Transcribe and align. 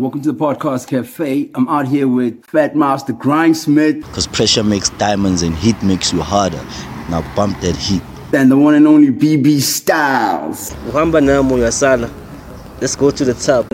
welcome 0.00 0.22
to 0.22 0.32
the 0.32 0.38
podcast 0.38 0.86
cafe. 0.88 1.50
I'm 1.54 1.68
out 1.68 1.86
here 1.86 2.08
with 2.08 2.44
Fat 2.46 2.74
Master 2.74 3.12
Grindsmith 3.12 4.00
Because 4.00 4.26
pressure 4.26 4.64
makes 4.64 4.88
diamonds 4.90 5.42
and 5.42 5.54
heat 5.54 5.80
makes 5.82 6.10
you 6.12 6.22
harder. 6.22 6.62
Now 7.10 7.22
bump 7.36 7.60
that 7.60 7.76
heat. 7.76 8.02
and 8.32 8.50
the 8.50 8.56
one 8.56 8.74
and 8.74 8.86
only 8.86 9.10
BB 9.10 9.56
Stylez. 9.60 10.74
uhamba 10.92 11.20
nami 11.20 11.52
uyasala 11.52 12.08
let's 12.80 12.96
go 12.96 13.10
to 13.10 13.24
the 13.24 13.34
top 13.34 13.66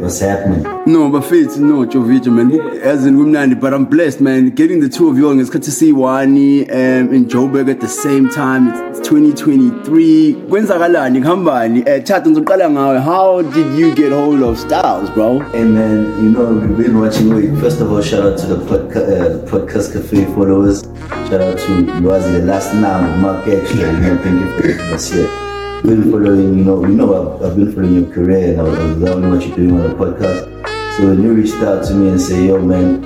What's 0.00 0.20
happening? 0.20 0.62
No, 0.86 1.10
but 1.10 1.22
Fitz, 1.22 1.56
no, 1.56 1.86
Chovich, 1.86 2.26
man. 2.32 2.50
As 2.80 3.06
in 3.06 3.16
Gumnandi, 3.16 3.60
but 3.60 3.72
I'm 3.74 3.84
blessed, 3.84 4.20
man. 4.20 4.50
Getting 4.50 4.80
the 4.80 4.88
two 4.88 5.08
of 5.08 5.16
you 5.18 5.28
on. 5.28 5.38
It's 5.38 5.50
good 5.50 5.62
to 5.64 5.70
see 5.70 5.92
Wani 5.92 6.68
um, 6.70 7.12
and 7.12 7.26
Joburg 7.30 7.70
at 7.70 7.80
the 7.80 7.88
same 7.88 8.28
time. 8.28 8.68
It's 8.90 8.98
2023. 9.08 10.34
Kwenzakalani, 10.48 11.22
khambani. 11.22 11.86
Eh, 11.86 12.02
chat 12.02 12.24
ngizoqala 12.24 12.70
ngawe. 12.70 13.02
How 13.02 13.42
did 13.42 13.78
you 13.78 13.94
get 13.94 14.10
hold 14.12 14.42
of 14.42 14.56
Stylez, 14.56 15.12
bro? 15.14 15.38
Hey 15.50 15.64
man, 15.64 16.04
you 16.22 16.30
know 16.30 16.46
we've 16.54 16.76
been 16.76 16.98
watching. 16.98 17.32
Wait, 17.34 17.56
first 17.60 17.80
of 17.80 17.92
all, 17.92 18.02
shout 18.02 18.24
out 18.24 18.38
to 18.38 18.46
the 18.46 18.56
podca- 18.64 19.44
uh, 19.44 19.46
podcast 19.46 19.92
cafe 19.92 20.24
followers. 20.34 20.82
Shout 21.28 21.40
out 21.40 21.58
to 21.58 21.66
Lwazi, 22.00 22.32
the 22.32 22.42
last 22.46 22.74
now, 22.74 23.16
Mark 23.18 23.46
actually. 23.46 23.84
Thank 23.84 24.40
you 24.40 24.56
for 24.56 24.66
having 24.66 24.94
us 24.94 25.12
here. 25.12 25.39
Been 25.82 26.10
following, 26.10 26.58
you 26.58 26.64
know, 26.64 26.84
you 26.84 26.94
know, 26.94 27.36
I've, 27.36 27.42
I've 27.42 27.56
been 27.56 27.72
following 27.72 27.94
your 27.94 28.12
career 28.12 28.52
and 28.52 28.60
I 28.60 28.64
was 28.64 28.96
loving 28.98 29.30
what 29.30 29.46
you're 29.46 29.56
doing 29.56 29.80
on 29.80 29.88
the 29.88 29.94
podcast. 29.94 30.96
So 30.96 31.08
when 31.08 31.22
you 31.22 31.32
reached 31.32 31.54
out 31.62 31.86
to 31.86 31.94
me 31.94 32.10
and 32.10 32.20
say, 32.20 32.46
yo 32.46 32.60
man, 32.60 33.02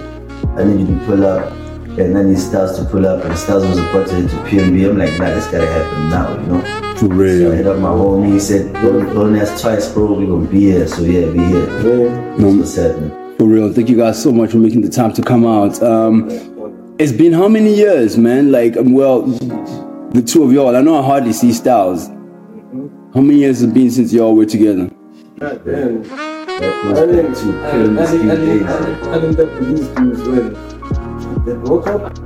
I 0.59 0.65
need 0.65 0.81
you 0.81 0.99
to 0.99 1.05
pull 1.07 1.25
up, 1.25 1.53
and 1.99 2.17
then 2.17 2.29
he 2.29 2.37
starts 2.37 2.79
to 2.79 2.85
pull 2.85 3.07
up, 3.07 3.25
and 3.25 3.39
Stars 3.39 3.65
was 3.65 3.79
about 3.79 4.09
to 4.09 4.15
PMB. 4.47 4.91
I'm 4.91 4.99
like, 4.99 5.19
nah, 5.19 5.27
this 5.27 5.47
gotta 5.47 5.67
happen 5.67 6.11
now, 6.11 6.33
you 6.41 6.47
know. 6.47 6.97
For 6.97 7.07
real. 7.07 7.51
So 7.51 7.53
I 7.53 7.57
hit 7.57 7.67
up 7.67 7.79
my 7.79 7.89
homie. 7.89 8.33
He 8.33 8.41
said, 8.41 8.73
"Don't, 8.75 9.15
don't 9.15 9.37
ask 9.37 9.61
twice, 9.61 9.93
bro. 9.93 10.13
We 10.13 10.27
gonna 10.27 10.47
be 10.47 10.61
here." 10.61 10.87
So 10.87 11.03
yeah, 11.03 11.31
be 11.31 11.39
here. 11.39 11.67
That's 11.67 12.57
what's 12.57 12.77
happening. 12.77 13.11
For 13.37 13.45
real. 13.47 13.73
Thank 13.73 13.89
you 13.89 13.97
guys 13.97 14.23
so 14.23 14.33
much 14.33 14.51
for 14.53 14.59
making 14.59 14.83
the 14.83 14.89
time 14.89 15.13
to 15.13 15.23
come 15.23 15.45
out. 15.47 15.83
Um, 15.83 16.29
it's 16.99 17.13
been 17.13 17.33
how 17.33 17.49
many 17.49 17.75
years, 17.75 18.17
man? 18.17 18.53
Like, 18.53 18.77
um, 18.77 18.93
well, 18.93 19.23
the 19.23 20.23
two 20.23 20.45
of 20.45 20.53
y'all. 20.53 20.77
I 20.77 20.83
know 20.83 21.01
I 21.01 21.05
hardly 21.05 21.33
see 21.33 21.51
Stylez. 21.51 22.11
How 23.15 23.21
many 23.21 23.39
years 23.39 23.61
has 23.61 23.71
it 23.71 23.75
been 23.75 23.93
since 23.93 24.13
y'all 24.13 24.35
were 24.35 24.45
together? 24.45 24.91
God 25.39 25.65
damn. 25.65 26.03
That 26.03 26.85
was 26.85 26.99
I 26.99 27.07
didn't, 27.07 27.35
to 27.35 27.65
I 27.65 27.71
didn't, 27.71 27.99
I 29.07 29.21
didn't. 29.21 29.95
Dudes 29.95 30.19
they 31.47 31.55
broke 31.55 31.87
up. 31.87 32.19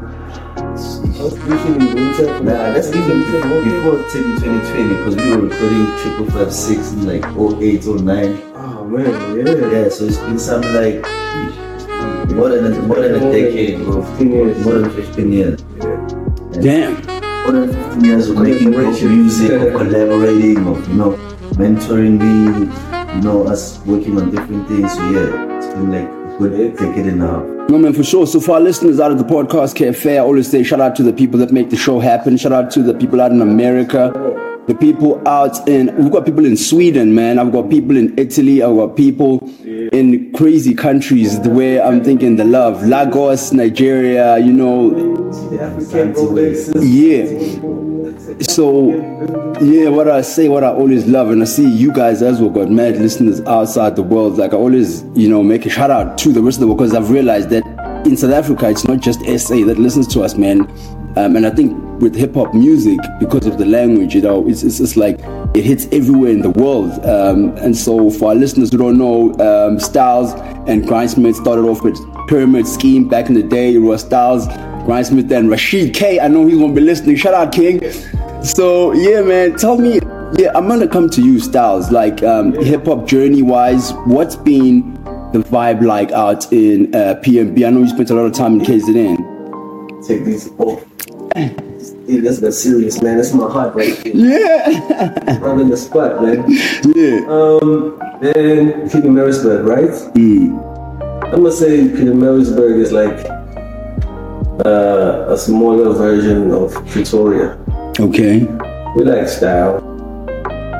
Nah, 2.43 2.73
that's 2.73 2.89
even 2.89 3.21
before, 3.21 3.63
before 3.65 3.97
2020 4.13 4.89
because 4.97 5.17
we 5.17 5.31
were 5.31 5.43
recording 5.43 5.87
triple 5.99 6.31
five 6.31 6.55
six 6.55 6.93
in 6.93 7.07
like 7.07 7.25
08, 7.37 7.85
09. 7.85 8.43
Oh 8.55 8.85
man, 8.87 9.37
yeah. 9.37 9.69
Yeah, 9.69 9.89
so 9.91 10.07
it's 10.07 10.17
been 10.17 10.39
something 10.39 10.73
like 10.73 11.05
more 12.35 12.49
than 12.49 12.73
a, 12.73 12.83
more 12.87 13.01
than 13.01 13.15
a 13.15 13.21
decade, 13.31 13.85
bro. 13.85 14.01
More 14.25 14.79
than 14.79 14.91
15 14.91 15.33
years. 15.35 15.61
Damn. 16.63 17.18
15 17.53 18.05
years 18.05 18.29
of 18.29 18.39
making 18.39 18.73
great 18.73 19.03
music, 19.03 19.51
of 19.53 19.73
collaborating, 19.73 20.67
of 20.67 20.87
you 20.89 20.95
know, 20.95 21.13
mentoring 21.57 22.19
me, 22.19 23.15
you 23.15 23.21
know, 23.23 23.47
us 23.47 23.79
working 23.87 24.19
on 24.21 24.31
different 24.31 24.69
things. 24.69 24.93
So 24.93 25.11
yeah, 25.11 25.57
it's 25.59 25.67
been 25.69 25.91
like 25.91 26.09
a 26.09 26.39
good 26.39 26.77
decade 26.77 27.07
and 27.07 27.23
a 27.23 27.27
half. 27.27 27.59
No, 27.71 27.79
man, 27.79 27.93
for 27.93 28.05
sure. 28.05 28.27
So, 28.27 28.41
for 28.41 28.53
our 28.53 28.61
listeners 28.61 28.99
out 29.01 29.13
of 29.13 29.19
the 29.19 29.25
podcast 29.25 29.75
cafe, 29.75 30.17
I 30.17 30.21
always 30.21 30.51
say 30.51 30.63
shout 30.63 30.81
out 30.81 30.97
to 30.97 31.03
the 31.03 31.13
people 31.13 31.39
that 31.41 31.53
make 31.53 31.71
the 31.71 31.77
show 31.77 32.01
happen. 32.01 32.37
Shout 32.37 32.53
out 32.53 32.71
to 32.73 32.83
the 32.83 32.95
people 32.95 33.21
out 33.21 33.31
in 33.31 33.43
America, 33.43 34.11
the 34.69 34.75
people 34.75 35.27
out 35.27 35.67
in, 35.67 35.97
we've 35.97 36.13
got 36.13 36.27
people 36.27 36.45
in 36.45 36.55
Sweden, 36.55 37.15
man. 37.15 37.39
I've 37.39 37.51
got 37.51 37.71
people 37.71 37.97
in 37.97 38.17
Italy. 38.19 38.63
I've 38.63 38.77
got 38.77 38.97
people 38.97 39.41
in 39.65 40.31
crazy 40.35 40.75
countries 40.75 41.39
where 41.39 41.83
I'm 41.83 42.05
thinking 42.05 42.37
the 42.37 42.45
love. 42.45 42.87
Lagos, 42.87 43.51
Nigeria, 43.51 44.37
you 44.37 44.53
know, 44.53 44.91
yeah. 46.83 47.29
So, 48.41 48.91
yeah, 49.63 49.89
what 49.89 50.07
I 50.07 50.21
say, 50.21 50.49
what 50.49 50.63
I 50.63 50.69
always 50.69 51.07
love, 51.07 51.31
and 51.31 51.41
I 51.41 51.47
see 51.47 51.67
you 51.67 51.91
guys 51.91 52.21
as 52.21 52.39
well 52.39 52.51
got 52.51 52.71
mad 52.71 52.97
listeners 52.97 53.41
outside 53.43 53.97
the 53.97 54.03
world. 54.03 54.37
Like, 54.37 54.53
I 54.53 54.57
always, 54.57 55.03
you 55.15 55.31
know, 55.31 55.43
make 55.43 55.65
a 55.65 55.71
shout 55.71 55.91
out 55.91 56.19
to 56.19 56.33
the 56.33 56.43
rest 56.43 56.59
of 56.59 56.61
the 56.61 56.67
world 56.67 56.79
because 56.79 56.95
I've 56.95 57.11
realized 57.11 57.49
that 57.51 57.65
in 58.07 58.19
South 58.19 58.33
Africa, 58.33 58.69
it's 58.69 58.87
not 58.87 59.01
just 59.01 59.21
SA 59.21 59.65
that 59.65 59.79
listens 59.79 60.07
to 60.09 60.21
us, 60.21 60.35
man. 60.35 60.61
Um, 61.17 61.37
and 61.37 61.47
I 61.47 61.51
think 61.51 61.73
with 62.01 62.15
hip 62.15 62.35
hop 62.35 62.55
music, 62.55 62.99
because 63.19 63.47
of 63.47 63.59
the 63.59 63.67
language, 63.67 64.15
you 64.15 64.23
know, 64.23 64.47
it's, 64.49 64.63
it's 64.63 64.79
just 64.79 64.97
like 64.97 65.19
it 65.55 65.65
hits 65.65 65.87
everywhere 65.93 66.31
in 66.31 66.43
the 66.43 66.51
world. 66.51 66.93
Um, 67.05 67.57
and 67.59 67.77
so, 67.77 68.11
for 68.11 68.31
our 68.31 68.35
listeners 68.35 68.71
who 68.71 68.79
don't 68.79 68.99
know, 68.99 69.31
um, 69.33 69.79
Stylez 69.79 70.35
and 70.69 70.85
Grindsmith 70.85 71.35
started 71.37 71.65
off 71.65 71.83
with 71.83 71.97
Pyramid 72.29 72.67
Skeem 72.67 73.09
back 73.09 73.27
in 73.29 73.35
the 73.35 73.43
day. 73.43 73.75
It 73.75 73.79
was 73.79 74.05
Stylez, 74.05 74.47
Grindsmith, 74.87 75.31
and 75.31 75.51
Rashid 75.51 75.95
K. 75.95 76.21
I 76.21 76.29
know 76.29 76.47
he's 76.47 76.59
gonna 76.59 76.73
be 76.73 76.81
listening. 76.81 77.17
Shout 77.17 77.35
out, 77.35 77.53
King. 77.53 77.81
So, 78.43 78.93
yeah, 78.93 79.23
man, 79.23 79.57
tell 79.57 79.79
me, 79.79 80.01
yeah, 80.35 80.53
I'm 80.55 80.69
gonna 80.69 80.89
come 80.89 81.09
to 81.11 81.23
you, 81.23 81.39
Stylez. 81.39 81.91
Like, 81.91 82.23
um, 82.23 82.53
hip 82.53 82.87
hop 82.87 83.07
journey 83.07 83.43
wise, 83.43 83.93
what's 84.07 84.37
been 84.37 84.95
the 85.33 85.41
vibe 85.41 85.83
like 85.83 86.13
out 86.13 86.53
in 86.53 86.95
uh, 86.95 87.21
PMB? 87.23 87.67
I 87.67 87.71
know 87.71 87.81
you 87.81 87.89
spent 87.89 88.11
a 88.11 88.15
lot 88.15 88.27
of 88.27 88.33
time 88.33 88.61
in 88.61 88.67
KZN. 88.67 90.07
Take 90.07 90.25
these 90.25 90.51
off. 90.59 90.85
Dude, 92.09 92.25
that's 92.25 92.41
the 92.41 92.51
serious, 92.51 93.03
man. 93.03 93.19
That's 93.19 93.35
my 93.35 93.51
heart 93.53 93.75
right 93.75 93.95
here. 93.99 94.13
Yeah, 94.17 95.41
I'm 95.45 95.61
in 95.61 95.69
the 95.69 95.77
spot, 95.77 96.23
man. 96.23 96.43
yeah. 96.97 97.21
Um, 97.29 98.01
then 98.23 98.89
Pietermaritzburg, 98.89 99.69
right? 99.69 99.93
I'm 100.17 101.43
gonna 101.43 101.53
say 101.53 101.81
Pietermaritzburg 101.85 102.81
is 102.81 102.93
like 102.93 103.13
uh, 104.65 105.27
a 105.29 105.37
smaller 105.37 105.93
version 105.93 106.51
of 106.51 106.73
Pretoria. 106.87 107.59
Okay. 108.01 108.41
We 108.97 109.05
like 109.05 109.29
style. 109.29 109.85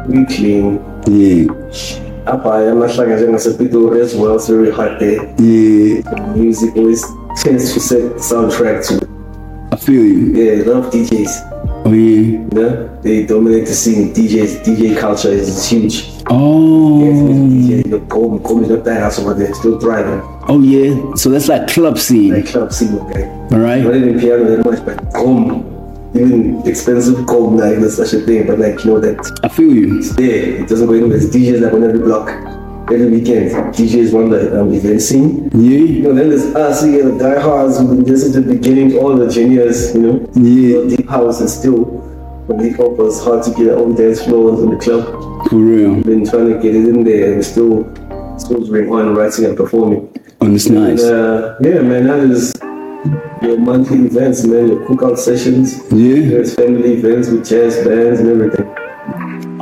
We 0.09 0.25
clean. 0.25 0.81
Yeah, 1.07 1.53
I 2.25 2.33
am 2.33 2.41
Apaya, 2.41 2.73
amahlanga 2.73 3.17
njengasepitori 3.21 4.01
as 4.01 4.15
well, 4.15 4.37
it's 4.37 4.49
very 4.49 4.71
hot 4.71 4.99
there. 4.99 5.29
yeah. 5.39 6.01
Music 6.35 6.75
always 6.77 7.05
tends 7.37 7.73
to 7.75 7.81
set 7.81 8.13
soundtrack 8.17 8.87
to 8.89 9.08
I 9.73 9.77
feel 9.77 10.03
you. 10.05 10.33
yeah, 10.35 10.65
love 10.65 10.93
DJs. 10.93 11.85
Oh, 11.87 11.93
yeah. 11.93 12.21
You 12.21 12.49
know? 12.53 13.01
They 13.03 13.25
dominate 13.27 13.67
the 13.67 13.73
scene. 13.75 14.13
DJs, 14.15 14.65
DJ 14.65 14.99
culture 14.99 15.29
is 15.29 15.69
huge. 15.69 16.11
Oh, 16.31 17.01
DJ, 17.51 17.89
the 17.91 17.99
Gqom, 18.01 18.41
Gqom 18.41 18.63
is 18.65 18.69
not 18.71 18.85
that 18.85 19.01
house 19.01 19.19
over 19.19 19.35
there, 19.35 19.53
still 19.55 19.79
thriving. 19.81 20.21
oh, 20.49 20.61
yeah. 20.61 21.15
So 21.15 21.31
that's 21.31 21.49
like 21.49 21.69
club 21.69 21.99
scene, 21.99 22.33
Like 22.35 22.47
club 22.47 22.73
scene, 22.73 22.99
okay? 22.99 23.25
all 23.53 23.59
right? 23.61 23.83
Not 23.83 23.95
even 23.97 24.19
piano 24.19 24.45
that 24.45 24.65
much, 24.65 24.85
but 24.85 24.97
Gqom, 25.13 25.65
even 26.17 26.67
expensive 26.67 27.15
Gqom, 27.27 27.59
like 27.59 27.79
there's 27.79 27.97
such 27.97 28.13
a 28.15 28.21
thing, 28.27 28.47
but 28.47 28.59
like 28.59 28.85
you 28.85 28.91
know 28.93 29.01
that 29.01 29.41
I 29.45 29.49
feel 29.49 29.73
you. 29.73 30.03
there. 30.15 30.63
It 30.63 30.69
doesn't 30.69 30.87
go 30.87 30.95
anywhere. 30.95 31.17
It's 31.17 31.27
DJs 31.27 31.61
like 31.63 31.73
on 31.73 31.85
every 31.85 32.01
block, 32.01 32.29
every 32.93 33.11
weekend. 33.11 33.51
DJs 33.75 34.13
run 34.15 34.31
the 34.31 34.61
um, 34.61 34.73
event 34.73 35.01
scene. 35.03 35.51
Yeah, 35.55 35.79
You 35.79 36.03
know, 36.05 36.15
then 36.15 36.29
there's 36.31 36.47
us 36.55 36.83
here, 36.83 37.05
the 37.11 37.19
diehards 37.19 37.79
who've 37.79 37.91
been 37.91 38.07
just 38.07 38.27
at 38.27 38.33
the 38.45 38.55
beginning, 38.55 38.97
all 38.99 39.15
the 39.17 39.29
genius, 39.31 39.95
you 39.95 40.01
know, 40.03 40.31
Yeah. 40.35 40.97
deep 40.97 41.09
house 41.09 41.41
and 41.41 41.51
still 41.51 41.85
when 42.47 42.61
hip 42.61 42.77
hop 42.79 42.93
was 42.97 43.23
hard 43.23 43.43
to 43.45 43.51
get 43.51 43.69
our 43.69 43.79
own 43.79 43.95
dance 43.95 44.23
floors 44.25 44.61
in 44.63 44.71
the 44.71 44.77
club. 44.77 45.05
for 45.49 45.57
real. 45.57 46.03
Been 46.03 46.25
trying 46.27 46.49
to 46.53 46.59
get 46.61 46.75
it 46.75 46.89
in 46.89 47.05
there 47.05 47.33
and 47.35 47.45
still 47.45 47.87
still 48.39 48.67
bring 48.67 48.91
on 48.91 49.15
writing 49.15 49.45
and 49.47 49.57
performing. 49.57 50.09
That's 50.41 50.69
nice. 50.69 51.03
And, 51.03 51.13
uh, 51.15 51.57
yeah, 51.61 51.81
man, 51.83 52.07
that 52.07 52.21
is 52.21 52.55
your 53.43 53.59
monthly 53.59 54.07
events, 54.07 54.45
man, 54.47 54.69
your 54.69 54.81
cookout 54.87 55.19
sessions. 55.19 55.77
Yeah. 55.93 56.29
There's 56.31 56.55
family 56.55 56.95
events 56.95 57.29
with 57.29 57.47
jazz 57.49 57.77
bands 57.87 58.21
and 58.21 58.29
everything. 58.31 58.67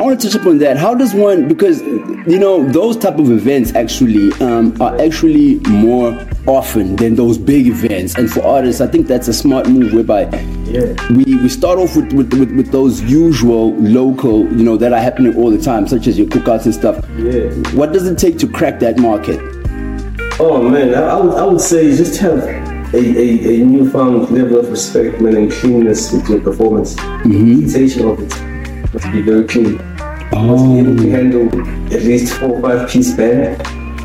I 0.07 0.11
want 0.11 0.21
to 0.21 0.29
touch 0.29 0.41
upon 0.41 0.59
that. 0.59 0.77
How 0.77 0.95
does 0.95 1.15
one 1.15 1.49
because 1.49 1.83
you 1.83 2.39
know 2.39 2.65
those 2.65 2.97
type 2.97 3.19
of 3.19 3.29
events 3.29 3.75
actually 3.75 4.33
um, 4.35 4.81
are 4.81 4.97
actually 5.01 5.57
more 5.69 6.17
often 6.47 6.95
than 6.95 7.17
those 7.17 7.39
big 7.39 7.67
events, 7.67 8.15
and 8.15 8.31
for 8.31 8.41
artists, 8.45 8.81
I 8.81 8.87
think 8.87 9.09
that's 9.09 9.27
a 9.27 9.33
smart 9.33 9.69
move 9.69 9.93
whereby 9.93 10.27
Yeah. 10.67 10.95
we, 11.11 11.25
we 11.25 11.49
start 11.49 11.81
off 11.81 11.97
with, 11.97 12.13
with, 12.13 12.33
with, 12.35 12.53
with 12.53 12.71
those 12.71 13.03
usual 13.03 13.75
local 13.79 14.47
you 14.57 14.63
know 14.63 14.77
that 14.77 14.93
are 14.93 15.01
happening 15.01 15.35
all 15.35 15.51
the 15.51 15.61
time, 15.61 15.89
such 15.89 16.07
as 16.07 16.17
your 16.17 16.29
cookouts 16.29 16.67
and 16.67 16.75
stuff. 16.75 17.05
Yeah. 17.19 17.51
What 17.77 17.93
does 17.93 18.07
it 18.07 18.17
take 18.17 18.39
to 18.39 18.47
crack 18.47 18.79
that 18.79 19.01
market? 19.01 19.41
Oh 20.39 20.63
man, 20.63 20.95
I, 20.95 21.01
I 21.01 21.21
would 21.21 21.35
I 21.35 21.45
would 21.47 21.61
say 21.61 21.97
just 21.97 22.21
have 22.21 22.39
a, 22.39 22.97
a, 22.97 23.61
a 23.61 23.65
newfound 23.65 24.31
level 24.31 24.61
of 24.61 24.71
respect, 24.71 25.21
man, 25.21 25.35
and 25.37 25.51
cleanness 25.51 26.13
with 26.13 26.29
your 26.29 26.41
performance. 26.41 26.95
Mm-hmm. 26.95 27.59
Presentation 27.63 28.09
of 28.09 28.21
it 28.21 28.95
must 28.95 29.11
be 29.11 29.21
very 29.21 29.45
clean. 29.45 29.96
Oh, 30.33 30.79
able 30.79 30.97
to 30.97 31.07
oh. 31.07 31.11
handle 31.11 31.49
at 31.95 32.03
least 32.03 32.35
four 32.35 32.51
or 32.51 32.61
five 32.61 32.89
piece 32.89 33.13
band. 33.15 33.61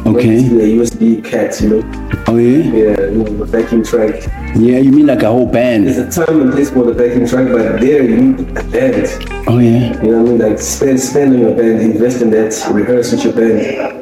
Okay. 0.07 0.37
A 0.39 0.77
USB 0.77 1.23
cat, 1.23 1.59
you 1.61 1.69
know. 1.69 2.23
oh 2.27 2.37
yeah, 2.37 2.57
Yeah, 2.73 3.01
you 3.11 3.23
know, 3.23 3.45
the 3.45 3.45
backing 3.45 3.83
track. 3.83 4.15
yeah. 4.55 4.79
You 4.79 4.91
mean 4.91 5.05
like 5.05 5.21
a 5.21 5.27
whole 5.27 5.45
band? 5.45 5.85
There's 5.85 5.97
a 5.99 6.25
time 6.25 6.41
and 6.41 6.51
place 6.51 6.71
for 6.71 6.83
the 6.85 6.93
backing 6.93 7.27
track, 7.27 7.47
but 7.51 7.79
there 7.79 8.03
you 8.03 8.17
need 8.17 8.39
a 8.57 8.63
band. 8.63 9.07
Oh 9.47 9.59
yeah. 9.59 10.01
You 10.01 10.11
know 10.11 10.21
what 10.23 10.27
I 10.27 10.31
mean? 10.31 10.37
Like 10.39 10.59
spend 10.59 10.99
spend 10.99 11.33
on 11.33 11.39
your 11.39 11.55
band, 11.55 11.81
invest 11.81 12.21
in 12.21 12.31
that, 12.31 12.51
rehearse 12.73 13.11
with 13.11 13.23
your 13.25 13.33
band. 13.33 14.01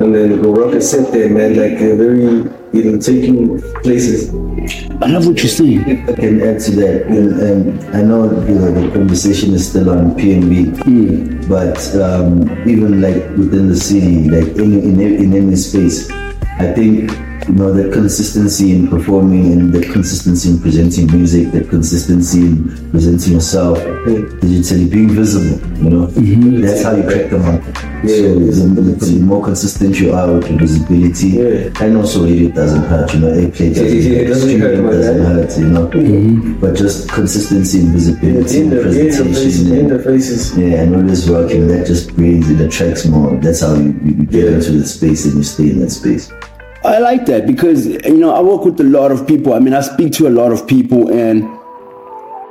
and 0.00 0.14
then 0.14 0.40
go 0.40 0.52
rock 0.52 0.72
and 0.72 0.82
set 0.82 1.12
there, 1.12 1.28
man. 1.28 1.56
Like 1.56 1.80
a 1.80 1.96
very, 1.96 2.48
it'll 2.72 2.98
take 2.98 3.24
you 3.24 3.60
places. 3.82 4.30
I 5.02 5.06
love 5.06 5.26
what 5.26 5.38
you're 5.38 5.48
saying. 5.48 6.08
I 6.08 6.12
can 6.12 6.42
add 6.42 6.60
to 6.62 6.70
that. 6.76 7.06
And, 7.06 7.40
and 7.40 7.96
I 7.96 8.02
know 8.02 8.24
you 8.46 8.54
know, 8.54 8.72
the 8.72 8.90
conversation 8.92 9.54
is 9.54 9.68
still 9.68 9.90
on 9.90 10.14
PMB, 10.14 11.48
but 11.48 11.78
um, 11.96 12.42
even 12.68 13.00
like 13.00 13.22
within 13.36 13.68
the 13.68 13.76
city, 13.76 14.28
like 14.28 14.56
in, 14.56 14.82
in, 14.82 15.00
in 15.00 15.34
any 15.34 15.56
space, 15.56 16.10
I 16.58 16.72
think 16.72 17.10
you 17.50 17.56
know 17.56 17.72
that 17.72 17.92
consistency 17.92 18.72
in 18.76 18.86
performing 18.86 19.52
and 19.52 19.72
the 19.72 19.82
consistency 19.92 20.50
in 20.50 20.60
presenting 20.60 21.06
music, 21.10 21.50
the 21.50 21.64
consistency 21.64 22.38
in 22.46 22.90
presenting 22.92 23.32
yourself 23.32 23.78
digitally, 23.78 24.88
being 24.88 25.08
visible. 25.10 25.58
You 25.82 25.90
know, 25.90 26.06
mm-hmm. 26.06 26.60
that's 26.60 26.84
how 26.84 26.94
you 26.94 27.02
crack 27.02 27.30
the 27.30 27.38
market. 27.38 27.76
So 28.06 28.38
the, 28.38 29.20
more 29.20 29.44
consistent 29.44 29.98
you 29.98 30.12
are 30.12 30.32
with 30.32 30.48
your 30.48 30.60
visibility, 30.60 31.28
Yeah. 31.28 31.84
and 31.84 31.96
also 31.96 32.24
it 32.24 32.54
doesn't 32.54 32.84
hurt. 32.84 33.12
You 33.14 33.20
know, 33.20 33.32
airplay 33.32 33.74
doesn't, 33.74 33.86
Yeah, 33.86 34.10
yeah, 34.10 34.18
it 34.20 34.26
doesn't 34.28 34.60
hurt, 34.60 34.76
doesn't 34.82 35.22
hurt. 35.24 35.58
You 35.58 35.68
know, 35.68 35.86
mm-hmm. 35.88 36.60
but 36.60 36.76
just 36.76 37.08
consistency 37.10 37.80
and 37.80 37.88
visibility 37.88 38.60
In 38.60 38.62
and 38.62 38.72
the, 38.72 38.80
in 38.80 38.90
the 38.90 38.94
faces, 38.94 39.20
presentation. 39.20 39.72
in 39.72 39.78
and- 39.80 39.90
the 39.90 39.98
faces. 40.04 40.56
yeah, 40.56 40.82
and 40.82 40.94
always 40.94 41.28
working, 41.28 41.66
that 41.66 41.86
just 41.86 42.14
brings 42.14 42.48
it 42.48 42.60
attracts 42.60 43.06
more. 43.06 43.36
That's 43.38 43.60
how 43.60 43.74
you, 43.74 43.90
you 44.04 44.24
get 44.24 44.46
into 44.46 44.70
the 44.72 44.86
space 44.86 45.24
and 45.24 45.34
you 45.34 45.42
stay 45.42 45.70
in 45.70 45.80
that 45.80 45.90
space. 45.90 46.30
I 46.82 46.98
like 46.98 47.26
that 47.26 47.46
because 47.46 47.86
you 47.86 48.16
know 48.16 48.34
I 48.34 48.40
work 48.40 48.64
with 48.64 48.80
a 48.80 48.84
lot 48.84 49.12
of 49.12 49.26
people. 49.26 49.52
I 49.52 49.58
mean, 49.58 49.74
I 49.74 49.82
speak 49.82 50.12
to 50.14 50.28
a 50.28 50.30
lot 50.30 50.50
of 50.50 50.66
people, 50.66 51.10
and 51.12 51.44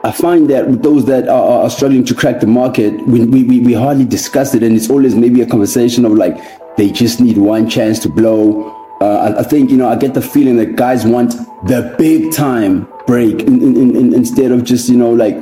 I 0.04 0.12
find 0.12 0.48
that 0.52 0.68
with 0.68 0.84
those 0.84 1.06
that 1.06 1.28
are, 1.28 1.64
are 1.64 1.70
struggling 1.70 2.06
to 2.06 2.14
crack 2.14 2.40
the 2.40 2.48
market, 2.48 2.94
we, 3.08 3.26
we, 3.26 3.60
we, 3.60 3.74
hardly 3.74 4.06
discuss 4.06 4.54
it, 4.54 4.62
and 4.62 4.76
it's 4.76 4.90
always 4.90 5.16
maybe 5.16 5.42
a 5.42 5.48
conversation 5.48 6.06
of 6.06 6.12
like 6.12 6.38
they 6.78 6.92
just 6.92 7.20
need 7.20 7.38
one 7.38 7.68
chance 7.68 7.98
to 8.00 8.10
blow. 8.10 8.70
Uh, 9.02 9.34
I, 9.36 9.40
I 9.40 9.44
think 9.44 9.72
you 9.72 9.78
know 9.78 9.90
I 9.90 9.96
get 9.96 10.14
the 10.14 10.22
feeling 10.22 10.58
that 10.58 10.76
guys 10.76 11.08
want 11.08 11.32
the 11.66 11.96
big 11.98 12.32
time 12.32 12.88
break 13.08 13.42
in, 13.42 13.64
in, 13.64 13.76
in, 13.76 13.96
in- 13.96 14.14
instead 14.14 14.52
of 14.52 14.64
just 14.64 14.90
you 14.90 14.98
know 14.98 15.12
like 15.12 15.36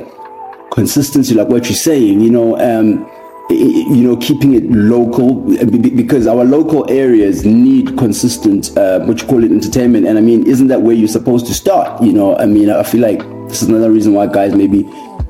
consistency, 0.70 1.34
like 1.34 1.48
what 1.48 1.64
you're 1.66 1.76
saying. 1.76 2.20
You 2.20 2.30
know. 2.30 2.58
Um, 2.58 3.10
you 3.50 4.02
know, 4.02 4.16
keeping 4.16 4.54
it 4.54 4.70
local 4.70 5.34
be- 5.34 5.78
be- 5.78 5.90
because 5.90 6.26
our 6.26 6.44
local 6.44 6.88
areas 6.90 7.44
need 7.44 7.96
consistent, 7.96 8.76
uh, 8.76 9.00
what 9.00 9.20
you 9.20 9.26
call 9.26 9.42
it, 9.42 9.50
entertainment. 9.50 10.06
And 10.06 10.18
I 10.18 10.20
mean, 10.20 10.46
isn't 10.46 10.68
that 10.68 10.82
where 10.82 10.94
you're 10.94 11.08
supposed 11.08 11.46
to 11.46 11.54
start? 11.54 12.02
You 12.02 12.12
know, 12.12 12.36
I 12.36 12.46
mean, 12.46 12.70
I 12.70 12.82
feel 12.82 13.00
like 13.00 13.20
this 13.48 13.62
is 13.62 13.68
another 13.68 13.90
reason 13.90 14.12
why 14.12 14.26
guys 14.26 14.54
maybe 14.54 14.82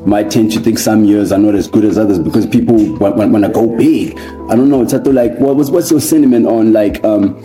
might 0.04 0.30
tend 0.30 0.50
to 0.52 0.60
think 0.60 0.78
some 0.78 1.04
years 1.04 1.30
are 1.30 1.38
not 1.38 1.54
as 1.54 1.68
good 1.68 1.84
as 1.84 1.98
others 1.98 2.18
because 2.18 2.46
people 2.46 2.74
want, 2.96 3.16
want, 3.16 3.30
want 3.30 3.44
to 3.44 3.50
go 3.50 3.76
big. 3.76 4.18
I 4.50 4.56
don't 4.56 4.68
know. 4.68 4.82
It's 4.82 4.92
like, 4.92 5.38
what 5.38 5.56
was 5.56 5.70
what's 5.70 5.90
your 5.90 6.00
sentiment 6.00 6.46
on 6.46 6.72
like 6.72 7.02
um, 7.04 7.40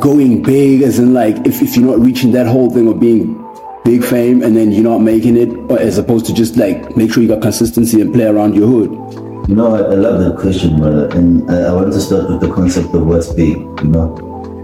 going 0.00 0.42
big, 0.42 0.82
as 0.82 0.98
in 0.98 1.14
like 1.14 1.36
if, 1.46 1.62
if 1.62 1.76
you're 1.76 1.86
not 1.86 1.98
reaching 1.98 2.30
that 2.32 2.46
whole 2.46 2.70
thing 2.70 2.86
of 2.86 3.00
being 3.00 3.42
big 3.84 4.04
fame 4.04 4.42
and 4.42 4.56
then 4.56 4.72
you're 4.72 4.82
not 4.82 4.98
making 4.98 5.36
it, 5.36 5.48
as 5.80 5.98
opposed 5.98 6.26
to 6.26 6.34
just 6.34 6.56
like 6.56 6.96
make 6.96 7.12
sure 7.12 7.22
you 7.22 7.28
got 7.28 7.42
consistency 7.42 8.00
and 8.00 8.12
play 8.12 8.24
around 8.24 8.54
your 8.54 8.68
hood. 8.68 9.25
You 9.48 9.54
know, 9.54 9.76
I, 9.76 9.78
I 9.78 9.94
love 9.94 10.18
that 10.24 10.36
question, 10.36 10.76
brother. 10.76 11.08
And 11.16 11.48
I, 11.48 11.68
I 11.68 11.72
want 11.72 11.92
to 11.92 12.00
start 12.00 12.28
with 12.28 12.40
the 12.40 12.52
concept 12.52 12.92
of 12.92 13.06
what's 13.06 13.32
big, 13.32 13.56
you 13.56 13.84
know? 13.84 14.06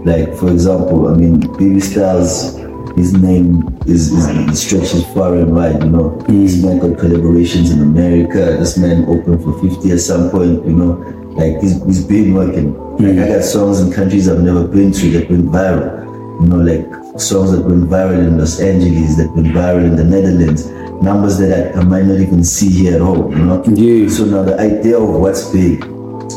Like, 0.03 0.35
for 0.35 0.51
example, 0.51 1.07
I 1.07 1.15
mean, 1.15 1.39
BB 1.41 1.77
Stylez, 1.77 2.59
his 2.97 3.13
name 3.13 3.63
is, 3.87 4.11
is, 4.11 4.61
stretches 4.61 5.05
far 5.13 5.35
and 5.35 5.55
wide, 5.55 5.81
you 5.81 5.89
know? 5.89 6.17
This 6.27 6.61
man 6.61 6.79
got 6.79 6.99
collaborations 6.99 7.71
in 7.71 7.81
America. 7.81 8.57
This 8.59 8.77
man 8.77 9.05
opened 9.05 9.41
for 9.41 9.57
50 9.61 9.89
at 9.89 10.01
some 10.01 10.29
point, 10.29 10.65
you 10.65 10.73
know? 10.73 10.91
Like, 11.37 11.61
he's, 11.61 11.81
he's 11.85 12.03
been 12.03 12.33
working. 12.33 12.73
Like, 12.97 13.25
I 13.25 13.37
got 13.37 13.45
songs 13.45 13.79
in 13.79 13.89
countries 13.89 14.27
I've 14.27 14.41
never 14.41 14.67
been 14.67 14.91
to 14.91 15.09
that 15.11 15.29
went 15.29 15.45
viral. 15.45 16.03
You 16.41 16.47
know, 16.49 16.57
like 16.57 17.21
songs 17.21 17.53
that 17.53 17.63
went 17.63 17.85
viral 17.85 18.27
in 18.27 18.37
Los 18.37 18.59
Angeles, 18.59 19.15
that 19.15 19.31
went 19.33 19.47
viral 19.47 19.85
in 19.85 19.95
the 19.95 20.03
Netherlands, 20.03 20.67
numbers 21.03 21.37
that 21.37 21.75
I, 21.75 21.79
I 21.79 21.83
might 21.83 22.05
not 22.05 22.19
even 22.19 22.43
see 22.43 22.69
here 22.69 22.95
at 22.95 23.01
home, 23.01 23.31
you 23.31 23.45
know? 23.45 23.63
Yeah. 23.65 24.09
So 24.09 24.25
now 24.25 24.43
the 24.43 24.57
idea 24.57 24.97
of 24.97 25.09
what's 25.09 25.49
big 25.51 25.83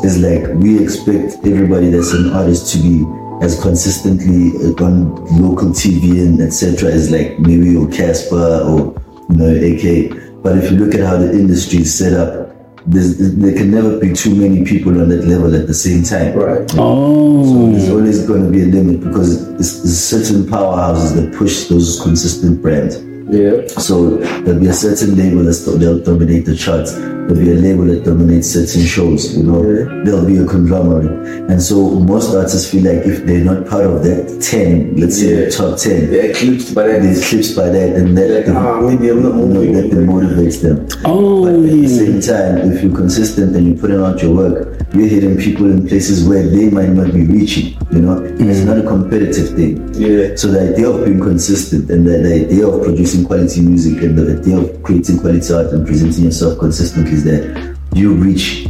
is 0.05 0.19
like 0.19 0.53
we 0.55 0.83
expect 0.83 1.47
everybody 1.47 1.89
that's 1.89 2.13
an 2.13 2.31
artist 2.33 2.73
to 2.73 2.79
be 2.79 3.05
as 3.43 3.61
consistently 3.61 4.51
on 4.85 5.15
local 5.41 5.69
TV 5.69 6.27
and 6.27 6.41
etc. 6.41 6.91
as 6.91 7.11
like 7.11 7.39
maybe 7.39 7.71
your 7.71 7.87
Cassper 7.87 8.65
or 8.67 9.01
you 9.31 9.37
know 9.37 9.49
AK. 9.49 10.43
But 10.43 10.59
if 10.59 10.71
you 10.71 10.79
look 10.79 10.95
at 10.95 11.01
how 11.01 11.17
the 11.17 11.31
industry 11.31 11.81
is 11.81 11.97
set 11.97 12.13
up, 12.13 12.47
there 12.87 13.55
can 13.55 13.71
never 13.71 13.99
be 13.99 14.13
too 14.13 14.35
many 14.35 14.65
people 14.65 15.01
on 15.01 15.09
that 15.09 15.25
level 15.25 15.55
at 15.55 15.67
the 15.67 15.75
same 15.75 16.05
time. 16.05 16.37
Right. 16.37 16.71
Oh. 16.75 17.45
So 17.45 17.73
There's 17.73 17.91
always 17.91 18.27
going 18.27 18.45
to 18.45 18.51
be 18.51 18.63
a 18.63 18.67
limit 18.67 19.01
because 19.01 19.49
it's, 19.55 19.83
there's 19.83 19.99
certain 19.99 20.45
powerhouses 20.45 21.15
that 21.17 21.35
push 21.37 21.65
those 21.65 22.01
consistent 22.01 22.63
brands. 22.63 22.97
Yeah. 23.29 23.67
So 23.67 24.19
there'll 24.45 24.61
be 24.61 24.69
a 24.69 24.73
certain 24.73 25.17
label 25.17 25.43
that's 25.43 25.65
they'll 25.65 25.99
dominate 25.99 26.45
the 26.47 26.55
charts. 26.57 26.93
There'll 26.95 27.35
be 27.35 27.51
a 27.51 27.55
label 27.55 27.85
that 27.87 28.05
dominates 28.05 28.49
certain 28.53 28.85
shows. 28.87 29.37
You 29.37 29.43
know, 29.43 29.63
there'll 30.05 30.25
be 30.25 30.37
a 30.39 30.47
conglomerate, 30.47 31.11
and 31.51 31.61
so 31.61 31.91
most 31.99 32.33
artists 32.33 32.71
feel 32.71 32.85
like 32.85 33.05
if 33.05 33.25
they're 33.27 33.43
not 33.45 33.67
part 33.67 33.85
of 33.85 34.05
that 34.05 34.41
ten, 34.41 34.95
let's 34.97 35.19
say 35.19 35.45
the 35.47 35.51
top 35.51 35.77
ten, 35.77 36.09
They're 36.09 36.31
eclipsed 36.31 36.73
by 36.73 36.87
that. 36.87 37.03
they're 37.03 37.19
eclipsed 37.19 37.57
by 37.57 37.69
that, 37.69 37.97
and 37.97 38.17
that 38.17 38.47
Like, 38.47 38.57
ah, 38.57 38.81
maybe 38.81 39.09
I'm 39.11 39.23
not 39.23 39.35
you 39.35 39.47
know, 39.47 39.47
moving. 39.47 39.91
that 39.91 40.07
motivates 40.07 40.63
them. 40.63 40.87
Oh, 41.05 41.43
But 41.47 41.55
at 41.57 41.63
the 41.63 41.89
same 41.89 42.21
time, 42.21 42.71
if 42.73 42.85
you're 42.85 42.95
consistent 42.95 43.57
and 43.57 43.67
you're 43.67 43.77
putting 43.79 44.01
out 44.01 44.23
your 44.23 44.35
work, 44.37 44.76
you're 44.97 45.09
hitting 45.09 45.37
people 45.37 45.71
in 45.71 45.87
places 45.87 46.29
where 46.29 46.47
they 46.47 46.71
might 46.71 46.91
not 46.91 47.13
be 47.13 47.25
reaching. 47.25 47.77
You 47.93 48.01
know, 48.01 48.23
it's 48.23 48.61
mm. 48.61 48.67
not 48.67 48.79
a 48.79 48.83
competitive 48.83 49.55
thing. 49.55 49.77
Yeah. 49.95 50.35
So 50.37 50.49
the 50.49 50.73
idea 50.73 50.89
of 50.89 51.05
being 51.05 51.21
consistent 51.21 51.91
and 51.91 52.07
the, 52.07 52.19
the 52.19 52.47
idea 52.47 52.67
of 52.67 52.83
producing 52.83 53.25
quality 53.25 53.61
music 53.61 54.03
and 54.03 54.19
the 54.19 54.39
idea 54.39 54.59
of 54.59 54.83
creating 54.83 55.19
quality 55.19 55.53
art 55.53 55.73
and 55.73 55.87
presenting 55.87 56.25
yourself 56.25 56.59
consistently 56.59 57.13
is 57.13 57.25
that 57.25 57.77
you 57.95 58.15
reach 58.15 58.69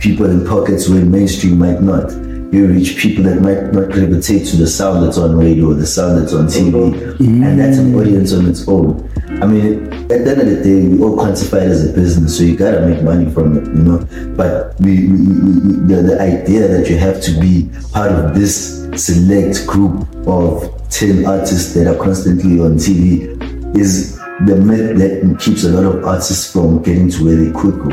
people 0.00 0.26
in 0.26 0.46
pockets 0.46 0.88
where 0.88 1.04
mainstream 1.04 1.58
might 1.58 1.80
not. 1.80 2.10
You 2.52 2.66
reach 2.66 2.98
people 2.98 3.24
that 3.24 3.40
might 3.40 3.72
not 3.72 3.90
gravitate 3.90 4.46
to 4.48 4.56
the 4.56 4.66
sound 4.66 5.06
that's 5.06 5.16
on 5.16 5.38
radio 5.38 5.72
the 5.72 5.86
sound 5.86 6.20
that's 6.20 6.34
on 6.34 6.46
TV. 6.46 6.92
Mm. 7.16 7.46
And 7.46 7.58
that's 7.58 7.78
an 7.78 7.94
audience 7.94 8.32
on 8.32 8.46
its 8.46 8.68
own. 8.68 9.08
I 9.42 9.44
mean, 9.44 9.92
at 9.92 10.22
the 10.24 10.30
end 10.30 10.40
of 10.40 10.46
the 10.46 10.62
day, 10.62 10.86
we 10.86 11.02
all 11.02 11.16
quantify 11.16 11.62
it 11.62 11.70
as 11.72 11.90
a 11.90 11.92
business, 11.92 12.38
so 12.38 12.44
you 12.44 12.56
gotta 12.56 12.86
make 12.86 13.02
money 13.02 13.28
from 13.28 13.58
it, 13.58 13.66
you 13.66 13.82
know. 13.82 13.98
But 14.36 14.78
we, 14.78 15.08
we, 15.08 15.16
we, 15.16 15.72
the, 15.88 16.02
the 16.10 16.20
idea 16.20 16.68
that 16.68 16.88
you 16.88 16.96
have 16.98 17.20
to 17.22 17.32
be 17.40 17.68
part 17.92 18.12
of 18.12 18.36
this 18.36 18.84
select 18.94 19.66
group 19.66 20.06
of 20.28 20.70
10 20.90 21.26
artists 21.26 21.74
that 21.74 21.88
are 21.88 22.00
constantly 22.00 22.60
on 22.60 22.76
TV 22.76 23.76
is 23.76 24.16
the 24.46 24.54
myth 24.54 24.96
that 24.98 25.40
keeps 25.40 25.64
a 25.64 25.70
lot 25.70 25.92
of 25.92 26.04
artists 26.04 26.52
from 26.52 26.80
getting 26.80 27.10
to 27.10 27.24
where 27.24 27.34
they 27.34 27.50
could 27.50 27.80
go. 27.82 27.90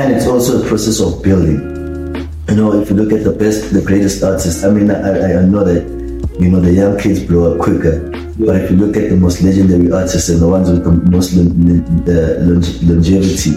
And 0.00 0.14
it's 0.14 0.26
also 0.26 0.64
a 0.64 0.66
process 0.66 0.98
of 0.98 1.22
building. 1.22 1.60
You 2.48 2.56
know, 2.56 2.72
if 2.80 2.88
you 2.88 2.96
look 2.96 3.12
at 3.12 3.22
the 3.22 3.32
best, 3.32 3.70
the 3.74 3.82
greatest 3.82 4.22
artists, 4.22 4.64
I 4.64 4.70
mean, 4.70 4.90
I- 4.90 5.40
I 5.40 5.44
know 5.44 5.62
that, 5.62 5.93
you 6.38 6.50
know, 6.50 6.60
the 6.60 6.72
young 6.72 6.98
kids 6.98 7.22
blow 7.22 7.54
up 7.54 7.60
quicker. 7.60 8.10
But 8.38 8.62
if 8.62 8.70
you 8.70 8.76
look 8.76 8.96
at 8.96 9.10
the 9.10 9.16
most 9.16 9.42
legendary 9.42 9.92
artists 9.92 10.28
and 10.28 10.42
the 10.42 10.48
ones 10.48 10.68
with 10.68 10.84
the 10.84 10.92
most 11.10 11.34
lon- 11.34 11.54
lon- 11.66 12.08
uh, 12.08 12.92
longevity, 12.92 13.50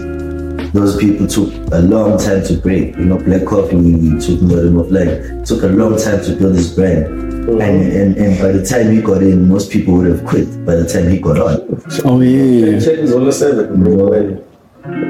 those 0.72 0.96
people 0.96 1.26
took 1.26 1.52
a 1.72 1.80
long 1.80 2.18
time 2.18 2.44
to 2.44 2.54
break. 2.58 2.96
You 2.96 3.06
know, 3.06 3.18
Black 3.18 3.44
Coffee, 3.44 3.76
we 3.76 3.94
we 3.94 4.20
talking 4.20 4.44
about 4.44 4.64
him 4.64 4.76
offline, 4.76 5.46
took 5.46 5.62
a 5.62 5.68
long 5.68 5.98
time 5.98 6.22
to 6.24 6.36
build 6.36 6.54
his 6.54 6.74
brand. 6.74 7.06
Mm. 7.48 7.62
And, 7.62 7.92
and, 7.92 8.16
and 8.16 8.38
by 8.38 8.52
the 8.52 8.64
time 8.64 8.92
he 8.92 9.00
got 9.00 9.22
in, 9.22 9.48
most 9.48 9.70
people 9.70 9.94
would 9.94 10.06
have 10.06 10.24
quit 10.26 10.46
by 10.66 10.74
the 10.76 10.86
time 10.86 11.08
he 11.08 11.18
got 11.18 11.38
on. 11.38 11.82
Oh 12.04 12.20
yeah. 12.20 12.78
Check 12.78 13.00
was 13.00 13.14
on 13.14 13.24
the 13.24 13.32
seven, 13.32 13.82
bro. 13.82 14.12
And 14.12 14.44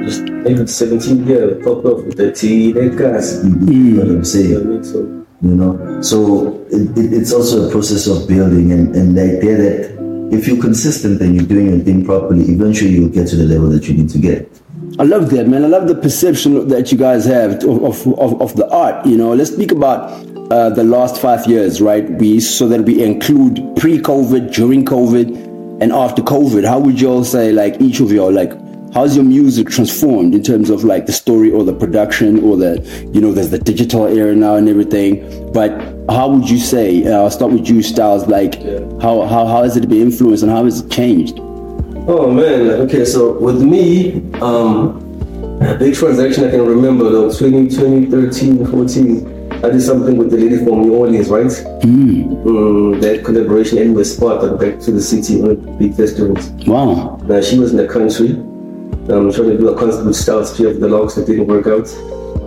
just 0.04 0.22
maybe 0.22 0.66
17 0.66 1.26
years, 1.26 1.64
fuck 1.64 1.84
off 1.84 2.04
with 2.04 2.16
the 2.16 2.32
T, 2.32 2.72
that 2.72 2.96
guys. 2.96 3.44
You 3.44 3.50
know 3.50 4.02
what 4.02 4.10
I'm 4.10 4.24
saying? 4.24 4.56
I 4.56 4.60
mean? 4.60 4.84
So, 4.84 5.17
you 5.42 5.54
know 5.54 6.02
so 6.02 6.66
it, 6.70 6.96
it, 6.98 7.12
it's 7.12 7.32
also 7.32 7.68
a 7.68 7.70
process 7.70 8.06
of 8.06 8.26
building 8.26 8.72
and, 8.72 8.94
and 8.96 9.16
the 9.16 9.22
idea 9.22 9.56
that 9.56 9.98
if 10.32 10.46
you're 10.46 10.60
consistent 10.60 11.20
and 11.20 11.34
you're 11.34 11.46
doing 11.46 11.70
your 11.70 11.78
thing 11.78 12.04
properly 12.04 12.44
eventually 12.44 12.90
you'll 12.90 13.08
get 13.08 13.28
to 13.28 13.36
the 13.36 13.44
level 13.44 13.68
that 13.68 13.86
you 13.88 13.94
need 13.94 14.08
to 14.08 14.18
get 14.18 14.50
I 14.98 15.04
love 15.04 15.30
that, 15.30 15.46
man. 15.46 15.64
I 15.64 15.68
love 15.68 15.86
the 15.86 15.94
perception 15.94 16.66
that 16.68 16.90
you 16.90 16.98
guys 16.98 17.24
have 17.26 17.62
of, 17.62 18.04
of, 18.18 18.40
of, 18.40 18.56
the 18.56 18.68
art. 18.68 19.06
You 19.06 19.16
know, 19.16 19.32
let's 19.32 19.52
speak 19.52 19.70
about 19.70 20.10
uh, 20.50 20.70
the 20.70 20.82
last 20.82 21.20
five 21.20 21.46
years, 21.46 21.80
right? 21.80 22.10
We 22.10 22.40
so 22.40 22.66
that 22.66 22.82
we 22.82 23.04
include 23.04 23.76
pre-COVID, 23.76 24.52
during 24.52 24.84
COVID, 24.84 25.80
and 25.80 25.92
after 25.92 26.20
COVID. 26.22 26.66
How 26.66 26.80
would 26.80 27.00
you 27.00 27.10
all 27.10 27.22
say, 27.22 27.52
like 27.52 27.80
each 27.80 28.00
of 28.00 28.10
y'all, 28.10 28.32
like 28.32 28.50
how's 28.94 29.14
your 29.14 29.24
music 29.24 29.68
transformed 29.68 30.34
in 30.34 30.42
terms 30.42 30.70
of 30.70 30.84
like 30.84 31.06
the 31.06 31.12
story 31.12 31.50
or 31.50 31.64
the 31.64 31.72
production 31.74 32.42
or 32.42 32.56
the, 32.56 32.82
you 33.12 33.20
know, 33.20 33.32
there's 33.32 33.50
the 33.50 33.58
digital 33.58 34.06
era 34.06 34.34
now 34.34 34.56
and 34.56 34.68
everything. 34.68 35.52
But 35.52 35.70
how 36.10 36.28
would 36.28 36.48
you 36.48 36.58
say? 36.58 37.04
Uh, 37.04 37.22
I'll 37.22 37.30
start 37.30 37.52
with 37.52 37.68
you, 37.68 37.76
Stylez. 37.76 38.26
Like, 38.28 38.54
how 39.02 39.26
how 39.26 39.46
how 39.46 39.62
has 39.62 39.76
it 39.76 39.88
been 39.88 40.02
influenced 40.02 40.42
and 40.42 40.52
how 40.52 40.64
has 40.64 40.80
it 40.80 40.90
changed? 40.90 41.38
Oh 42.10 42.30
man, 42.30 42.70
okay, 42.86 43.04
so 43.04 43.38
with 43.38 43.60
me, 43.60 44.22
um, 44.40 44.96
a 45.60 45.76
big 45.76 45.94
transaction 45.94 46.44
I 46.44 46.50
can 46.50 46.64
remember 46.64 47.10
though, 47.10 47.30
20, 47.30 47.68
2013, 47.68 48.66
14, 48.66 49.38
I 49.62 49.70
did 49.70 49.82
something 49.82 50.16
with 50.16 50.30
the 50.30 50.38
lady 50.38 50.56
from 50.56 50.80
New 50.82 50.94
Orleans, 50.94 51.28
right? 51.28 51.46
Mm, 51.82 53.00
that 53.02 53.24
collaboration 53.24 53.76
anyway 53.76 54.04
spot 54.04 54.42
on 54.42 54.56
Back 54.56 54.80
to 54.80 54.90
the 54.90 55.02
City, 55.02 55.40
the 55.42 55.54
big 55.78 55.94
festivals. 55.94 56.48
Wow. 56.66 57.16
Now 57.24 57.42
she 57.42 57.58
was 57.58 57.72
in 57.72 57.76
the 57.76 57.86
country, 57.86 58.42
um, 59.10 59.32
trying 59.32 59.50
to 59.50 59.58
do 59.58 59.68
a 59.68 60.04
with 60.04 60.16
Styles 60.16 60.56
P 60.56 60.64
of 60.64 60.80
the 60.80 60.88
LOX 60.88 61.14
that 61.14 61.26
didn't 61.26 61.46
work 61.46 61.66
out. 61.66 61.88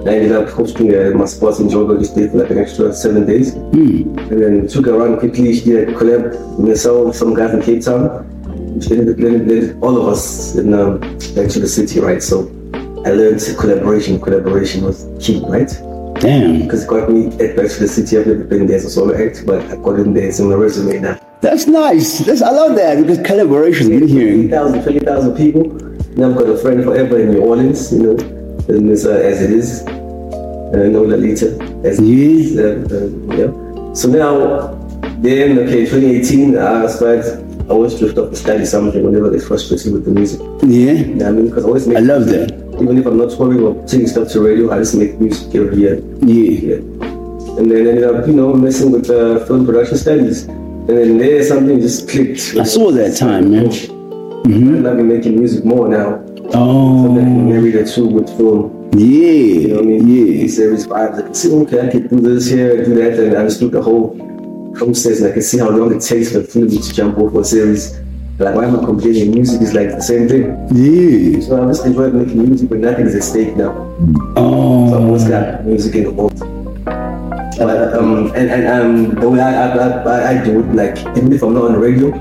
I 0.05 0.15
ended 0.15 0.31
up 0.31 0.49
hosting 0.49 0.93
uh, 0.95 1.11
my 1.15 1.25
spots 1.25 1.59
in 1.59 1.67
Joburg 1.67 2.03
stayed 2.05 2.31
for 2.31 2.37
like 2.37 2.49
an 2.49 2.57
extra 2.57 2.91
seven 2.93 3.25
days. 3.25 3.53
And 3.53 4.41
then 4.41 4.67
took 4.67 4.85
her 4.87 4.95
around 4.95 5.19
quickly. 5.19 5.59
Did 5.59 5.89
a 5.89 5.93
collab 5.93 6.31
with 6.57 6.69
myself, 6.69 7.15
some 7.15 7.35
guys 7.35 7.53
in 7.53 7.61
Cape 7.61 7.83
Town. 7.83 8.27
She 8.81 8.91
ended 8.91 9.09
up 9.09 9.17
blended, 9.17 9.45
blended 9.45 9.83
all 9.83 10.01
of 10.01 10.07
us 10.07 10.55
in 10.55 10.73
um, 10.73 10.99
back 10.99 11.49
to 11.49 11.59
the 11.59 11.67
city, 11.67 11.99
right? 11.99 12.21
So 12.21 12.47
I 13.05 13.11
learned 13.11 13.41
collaboration. 13.59 14.19
Collaboration 14.19 14.83
was 14.83 15.07
key, 15.19 15.43
right? 15.47 15.69
Damn. 16.19 16.63
Because 16.63 16.83
it 16.83 16.89
got 16.89 17.09
me 17.11 17.27
at 17.39 17.55
back 17.55 17.69
to 17.69 17.79
the 17.79 17.87
city. 17.87 18.17
I've 18.17 18.27
never 18.27 18.43
been 18.43 18.65
there 18.65 18.77
as 18.77 18.85
a 18.85 18.89
solo 18.89 19.13
act, 19.13 19.45
but 19.45 19.61
I 19.65 19.75
got 19.75 19.99
in 19.99 20.13
there. 20.13 20.27
It's 20.27 20.39
in 20.39 20.49
my 20.49 20.55
resume 20.55 20.99
now. 20.99 21.19
That's 21.41 21.67
nice. 21.67 22.19
That's, 22.19 22.41
I 22.41 22.51
love 22.51 22.75
that 22.75 23.01
because 23.01 23.19
collaboration. 23.19 23.89
Been 23.89 24.07
hearing. 24.07 24.49
20,000, 24.49 24.83
20,000 24.83 25.35
people. 25.35 25.90
Now 26.15 26.29
I've 26.29 26.37
got 26.37 26.49
a 26.49 26.57
friend 26.57 26.83
forever 26.83 27.19
in 27.19 27.31
New 27.31 27.41
Orleans, 27.41 27.91
you 27.93 27.99
know, 28.03 28.17
and 28.67 28.89
it's, 28.89 29.05
uh, 29.05 29.11
as 29.11 29.41
it 29.41 29.51
is. 29.51 29.81
Uh, 29.81 30.87
no 30.87 31.03
later. 31.03 31.61
As 31.85 31.99
it 31.99 32.05
is. 32.05 32.57
Uh, 32.57 33.07
yeah. 33.35 33.93
So 33.93 34.09
now, 34.09 34.73
then, 35.21 35.59
okay, 35.59 35.85
2018, 35.85 36.57
I 36.57 36.87
started, 36.87 37.25
I 37.65 37.73
always 37.73 37.97
drift 37.97 38.17
off 38.17 38.29
to 38.29 38.35
study 38.35 38.65
something 38.65 39.03
whenever 39.03 39.29
I 39.29 39.33
get 39.33 39.43
frustrated 39.43 39.93
with 39.93 40.05
the 40.05 40.11
music. 40.11 40.41
Yeah. 40.63 40.93
You 40.93 41.15
know 41.15 41.27
I 41.27 41.31
mean? 41.31 41.47
Because 41.47 41.63
I 41.63 41.67
always 41.67 41.87
make 41.87 41.97
I 41.97 42.01
love 42.01 42.25
that. 42.27 42.51
Even 42.81 42.97
if 42.97 43.05
I'm 43.05 43.17
not 43.17 43.31
touring 43.31 43.61
or 43.61 43.87
taking 43.87 44.07
stuff 44.07 44.29
to 44.33 44.41
radio, 44.41 44.71
I 44.71 44.79
just 44.79 44.95
make 44.95 45.19
music 45.19 45.53
every 45.55 45.77
year. 45.77 45.95
Yeah. 46.21 46.75
Yeah. 46.75 46.75
And 47.57 47.69
then 47.69 47.87
ended 47.87 48.03
up, 48.03 48.27
you 48.27 48.33
know, 48.33 48.53
messing 48.53 48.91
with 48.91 49.09
uh, 49.09 49.45
film 49.45 49.65
production 49.65 49.97
studies. 49.97 50.43
And 50.43 50.89
then 50.89 51.17
there, 51.17 51.43
something 51.43 51.79
just 51.79 52.09
clicked. 52.09 52.57
I 52.57 52.63
saw 52.63 52.91
that 52.91 53.17
time, 53.17 53.51
man. 53.51 54.00
And 54.45 54.87
I've 54.87 54.97
been 54.97 55.07
making 55.07 55.35
music 55.37 55.63
more 55.63 55.87
now. 55.87 56.23
Oh. 56.53 57.05
I'm 57.05 57.15
making 57.15 57.49
married 57.49 57.75
that 57.75 57.87
too 57.93 58.07
with 58.07 58.27
film. 58.37 58.91
Yeah. 58.93 59.07
You 59.07 59.67
know 59.67 59.75
what 59.75 59.83
I 59.83 59.87
mean? 59.87 60.07
Yeah. 60.07 60.25
These 60.41 60.55
series 60.55 60.87
vibes. 60.87 61.19
I 61.19 61.21
can 61.21 61.33
see, 61.33 61.53
okay, 61.53 61.87
I 61.87 61.91
can 61.91 62.07
do 62.07 62.19
this 62.19 62.47
here, 62.47 62.83
do 62.83 62.95
that, 62.95 63.19
and 63.19 63.37
I 63.37 63.43
just 63.43 63.61
look 63.61 63.71
the 63.71 63.81
whole 63.81 64.17
process 64.73 65.19
and 65.19 65.29
I 65.29 65.33
can 65.33 65.41
see 65.41 65.59
how 65.59 65.69
long 65.69 65.95
it 65.95 66.01
takes 66.01 66.31
for 66.31 66.39
the 66.39 66.47
film 66.47 66.69
to 66.69 66.93
jump 66.93 67.17
off 67.17 67.35
a 67.35 67.43
series. 67.43 67.99
Like, 68.39 68.55
why 68.55 68.65
am 68.65 68.79
I 68.79 68.83
complaining? 68.83 69.31
Music 69.31 69.61
is 69.61 69.73
like 69.73 69.89
the 69.89 70.01
same 70.01 70.27
thing. 70.27 70.43
Yeah. 70.73 71.39
So 71.41 71.63
I 71.63 71.67
just 71.67 71.85
enjoy 71.85 72.09
making 72.09 72.43
music, 72.43 72.69
but 72.69 72.79
nothing 72.79 73.05
is 73.05 73.15
at 73.15 73.23
stake 73.23 73.55
now. 73.55 73.71
Oh. 74.35 74.89
So 74.89 74.97
I've 74.97 75.05
always 75.05 75.27
got 75.27 75.65
music 75.65 75.95
in 75.95 76.03
the 76.05 76.11
world. 76.11 76.50
But, 77.65 77.93
um, 77.93 78.27
and, 78.35 78.49
and 78.49 78.67
um, 78.67 79.15
the 79.15 79.29
way 79.29 79.39
I, 79.39 79.69
I, 79.69 79.87
I, 80.03 80.29
I 80.31 80.43
do 80.43 80.59
it, 80.59 80.73
like, 80.73 80.97
even 81.17 81.31
if 81.31 81.43
I'm 81.43 81.53
not 81.53 81.65
on 81.65 81.73
the 81.73 81.79
radio, 81.79 82.11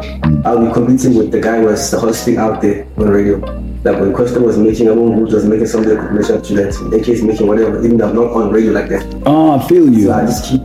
I'll 0.45 0.67
be 0.67 0.73
competing 0.73 1.15
with 1.15 1.31
the 1.31 1.41
guy 1.41 1.61
who 1.61 1.67
was 1.67 2.25
thing 2.25 2.37
out 2.37 2.61
there 2.61 2.87
on 2.97 3.07
the 3.07 3.13
radio. 3.13 3.37
Like 3.83 3.99
when 3.99 4.13
Kwesta 4.13 4.39
was 4.43 4.59
making 4.59 4.89
a 4.89 4.95
who 4.95 5.25
was 5.25 5.47
making 5.47 5.67
something 5.67 5.95
that 5.95 6.09
could 6.11 6.37
up 6.37 6.45
to 6.45 6.55
that. 6.55 6.99
AK 7.01 7.09
is 7.09 7.23
making 7.23 7.47
whatever, 7.47 7.83
even 7.83 7.97
though 7.97 8.11
I'm 8.11 8.15
not 8.15 8.31
on 8.33 8.51
radio 8.51 8.73
like 8.73 8.91
that. 8.91 9.23
Oh, 9.25 9.59
I 9.59 9.69
feel 9.69 9.91
you. 9.91 10.09
So 10.09 10.13
I 10.13 10.27
just 10.27 10.45
keep 10.45 10.61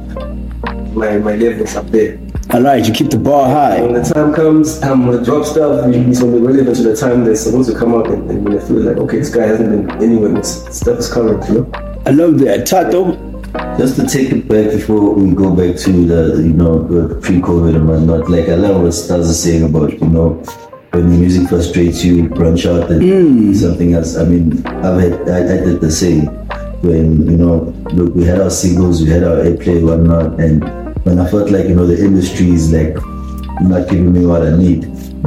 my, 0.94 1.18
my 1.20 1.36
levels 1.36 1.76
up 1.78 1.88
there. 1.88 2.20
All 2.52 2.62
right, 2.62 2.86
you 2.86 2.94
keep 2.94 3.10
the 3.10 3.18
bar 3.18 3.48
high. 3.48 3.82
When 3.82 3.94
the 3.94 4.04
time 4.04 4.34
comes, 4.34 4.82
I'm 4.84 5.06
gonna 5.06 5.24
drop 5.24 5.46
stuff. 5.46 5.88
It's 5.94 6.20
gonna 6.20 6.34
be 6.34 6.46
relevant 6.46 6.76
to 6.76 6.84
the 6.84 6.96
time 6.96 7.24
that's 7.24 7.42
supposed 7.42 7.72
to 7.72 7.78
come 7.78 7.96
out, 7.96 8.08
and, 8.08 8.30
and 8.30 8.44
when 8.44 8.60
I 8.60 8.62
feel 8.62 8.82
like, 8.82 8.98
okay, 8.98 9.20
this 9.20 9.34
guy 9.34 9.48
hasn't 9.48 9.70
been 9.70 10.04
anywhere, 10.04 10.34
this 10.34 10.66
stuff 10.78 11.00
is 11.00 11.12
coming, 11.12 11.42
you 11.48 11.62
know. 11.62 11.72
I 12.06 12.12
love 12.12 12.40
that. 12.40 12.68
Tato. 12.68 13.35
Just 13.78 13.96
to 13.98 14.08
take 14.08 14.32
it 14.32 14.48
back 14.48 14.72
before 14.72 15.14
we 15.14 15.34
go 15.34 15.56
back 15.56 15.76
to 15.82 15.92
the, 15.92 16.42
you 16.42 16.54
know, 16.54 16.84
the 16.88 17.16
pre-COVID 17.22 17.76
and 17.76 17.88
whatnot, 17.88 18.30
like 18.30 18.50
I 18.50 18.56
love 18.56 18.82
what 18.82 18.92
Stars 18.92 19.30
is 19.30 19.42
saying 19.42 19.64
about, 19.64 19.94
you 19.94 20.08
know, 20.08 20.44
when 20.92 21.10
the 21.10 21.18
music 21.18 21.50
frustrates 21.50 22.04
you, 22.04 22.30
branch 22.30 22.66
out 22.66 22.90
and 22.92 23.02
do 23.02 23.28
hmm. 23.28 23.54
something 23.54 23.94
else. 23.94 24.16
I 24.18 24.26
mean, 24.26 24.66
I've 24.66 25.00
had, 25.00 25.30
I, 25.30 25.40
I 25.40 25.58
did 25.66 25.82
the 25.82 25.92
same. 25.92 26.26
When, 26.82 27.30
you 27.30 27.38
know, 27.38 27.74
look, 27.94 28.14
we 28.16 28.24
had 28.26 28.40
our 28.42 28.50
singles, 28.50 29.02
we 29.02 29.10
had 29.10 29.24
our 29.24 29.38
airplay, 29.38 29.82
whatnot, 29.82 30.40
and 30.40 30.64
when 31.06 31.20
I 31.20 31.30
felt 31.30 31.50
like, 31.50 31.68
you 31.68 31.76
know, 31.76 31.86
the 31.86 31.98
industry 31.98 32.50
is 32.50 32.72
like 32.72 32.96
not 33.62 33.90
giving 33.90 34.12
me 34.14 34.26
what 34.26 34.42
I 34.42 34.56
need, 34.56 34.82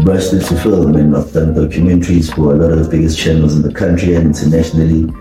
burst 0.05 0.33
into 0.33 0.57
film 0.57 0.97
and 0.97 1.17
I've 1.17 1.33
done 1.33 1.55
documentaries 1.55 2.35
for 2.35 2.55
a 2.55 2.57
lot 2.57 2.73
of 2.73 2.85
the 2.85 2.91
biggest 2.91 3.19
channels 3.19 3.57
in 3.57 3.63
the 3.63 3.73
country 3.73 4.15
and 4.15 4.27
internationally 4.27 5.13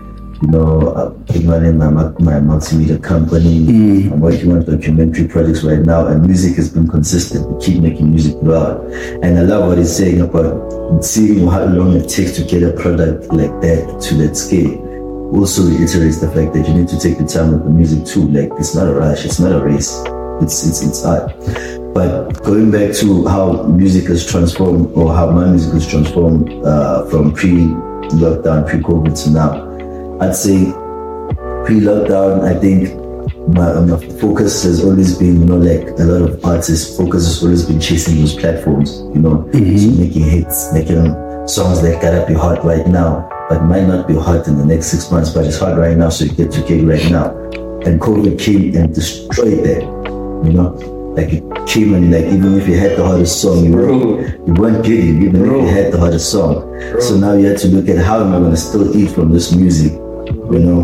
you 0.42 0.48
know, 0.48 1.16
I'm 1.30 1.48
running 1.48 1.78
my, 1.78 1.90
my 1.90 2.38
multimedia 2.40 3.02
company. 3.02 4.06
I'm 4.06 4.20
working 4.20 4.52
on 4.52 4.64
documentary 4.64 5.26
projects 5.26 5.64
right 5.64 5.80
now, 5.80 6.06
and 6.06 6.24
music 6.24 6.56
has 6.56 6.72
been 6.72 6.86
consistent. 6.86 7.48
We 7.50 7.64
keep 7.64 7.82
making 7.82 8.10
music 8.10 8.38
throughout. 8.40 8.84
And 9.22 9.38
I 9.38 9.42
love 9.42 9.68
what 9.68 9.78
he's 9.78 9.94
saying 9.94 10.20
about 10.20 11.02
seeing 11.02 11.46
how 11.48 11.64
long 11.64 11.96
it 11.96 12.08
takes 12.08 12.32
to 12.36 12.44
get 12.44 12.62
a 12.62 12.72
product 12.72 13.32
like 13.32 13.50
that 13.62 14.00
to 14.02 14.14
that 14.18 14.36
scale. 14.36 14.84
Also 15.34 15.62
reiterates 15.62 16.20
the 16.20 16.30
fact 16.30 16.54
that 16.54 16.66
you 16.68 16.74
need 16.74 16.88
to 16.88 16.98
take 16.98 17.18
the 17.18 17.26
time 17.26 17.52
with 17.52 17.64
the 17.64 17.70
music 17.70 18.06
too. 18.06 18.28
Like 18.28 18.50
it's 18.58 18.74
not 18.74 18.86
a 18.86 18.94
rush, 18.94 19.24
it's 19.24 19.40
not 19.40 19.52
a 19.52 19.62
race. 19.62 19.92
It's 20.40 20.64
it's 20.64 20.82
it's 20.82 21.04
art. 21.04 21.34
But 21.92 22.42
going 22.44 22.70
back 22.70 22.94
to 22.98 23.26
how 23.26 23.64
music 23.64 24.06
has 24.06 24.24
transformed, 24.24 24.92
or 24.94 25.12
how 25.12 25.30
my 25.30 25.46
music 25.50 25.72
has 25.72 25.86
transformed 25.86 26.52
uh, 26.64 27.04
from 27.06 27.32
pre-lockdown, 27.32 28.68
pre-COVID 28.68 29.24
to 29.24 29.30
now, 29.30 29.67
I'd 30.20 30.34
say 30.34 30.72
pre-lockdown, 31.64 32.42
I 32.42 32.58
think 32.58 32.94
my, 33.48 33.80
my 33.80 33.96
focus 34.18 34.64
has 34.64 34.84
always 34.84 35.16
been, 35.16 35.40
you 35.40 35.46
know, 35.46 35.56
like 35.56 35.88
a 35.98 36.02
lot 36.02 36.28
of 36.28 36.44
artists, 36.44 36.96
focus 36.96 37.26
has 37.26 37.42
always 37.42 37.64
been 37.66 37.80
chasing 37.80 38.16
those 38.16 38.34
platforms, 38.34 38.98
you 39.14 39.20
know, 39.20 39.48
so 39.52 39.58
making 39.58 40.28
hits, 40.28 40.72
making 40.72 41.14
songs 41.46 41.80
that 41.82 42.02
gotta 42.02 42.26
be 42.26 42.34
hot 42.34 42.64
right 42.64 42.86
now, 42.86 43.28
but 43.48 43.62
might 43.62 43.86
not 43.86 44.08
be 44.08 44.14
hot 44.14 44.48
in 44.48 44.58
the 44.58 44.64
next 44.64 44.88
six 44.88 45.10
months, 45.10 45.30
but 45.30 45.46
it's 45.46 45.58
hot 45.58 45.78
right 45.78 45.96
now, 45.96 46.08
so 46.08 46.24
you 46.24 46.32
get 46.32 46.50
to 46.52 46.62
gig 46.62 46.84
right 46.84 47.10
now. 47.10 47.30
And 47.86 48.00
COVID 48.00 48.38
came 48.38 48.76
and 48.76 48.94
destroyed 48.94 49.64
that, 49.64 49.82
you 50.44 50.52
know. 50.52 50.94
Like 51.16 51.32
it 51.32 51.42
came 51.66 51.94
and 51.94 52.12
like 52.12 52.26
even 52.26 52.60
if 52.60 52.68
you 52.68 52.76
had 52.76 52.96
the 52.96 53.04
hottest 53.04 53.40
song, 53.42 53.64
you 53.64 53.72
weren't, 53.72 54.46
you 54.46 54.54
weren't 54.54 54.84
gigging, 54.84 55.24
even 55.24 55.46
if 55.46 55.50
you 55.50 55.66
had 55.66 55.92
the 55.92 55.98
hottest 55.98 56.30
song. 56.30 56.62
So 57.00 57.16
now 57.16 57.32
you 57.32 57.46
had 57.46 57.58
to 57.58 57.68
look 57.68 57.88
at 57.88 57.98
how 58.04 58.20
am 58.20 58.32
I 58.34 58.38
gonna 58.38 58.56
still 58.56 58.96
eat 58.96 59.10
from 59.10 59.32
this 59.32 59.52
music, 59.52 59.92
you 60.28 60.58
know, 60.58 60.80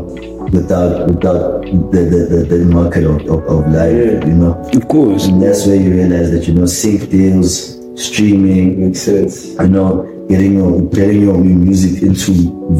without 0.53 1.07
without 1.07 1.63
the 1.63 2.01
the, 2.11 2.45
the, 2.49 2.57
the 2.59 2.65
market 2.67 3.05
of, 3.05 3.21
of, 3.29 3.45
of 3.45 3.73
life, 3.73 4.25
you 4.25 4.35
know. 4.35 4.55
Of 4.75 4.89
course. 4.89 5.27
And 5.27 5.43
that's 5.43 5.67
where 5.67 5.77
you 5.77 5.91
realize 5.93 6.31
that 6.33 6.47
you 6.47 6.55
know 6.55 6.67
sync 6.67 7.11
deals, 7.11 7.79
streaming, 8.01 8.81
Makes 8.87 9.03
sense. 9.03 9.47
you 9.55 9.69
know, 9.69 10.27
getting 10.29 10.55
your 10.55 10.83
getting 10.91 11.23
your 11.23 11.39
music 11.39 12.03
into 12.03 12.33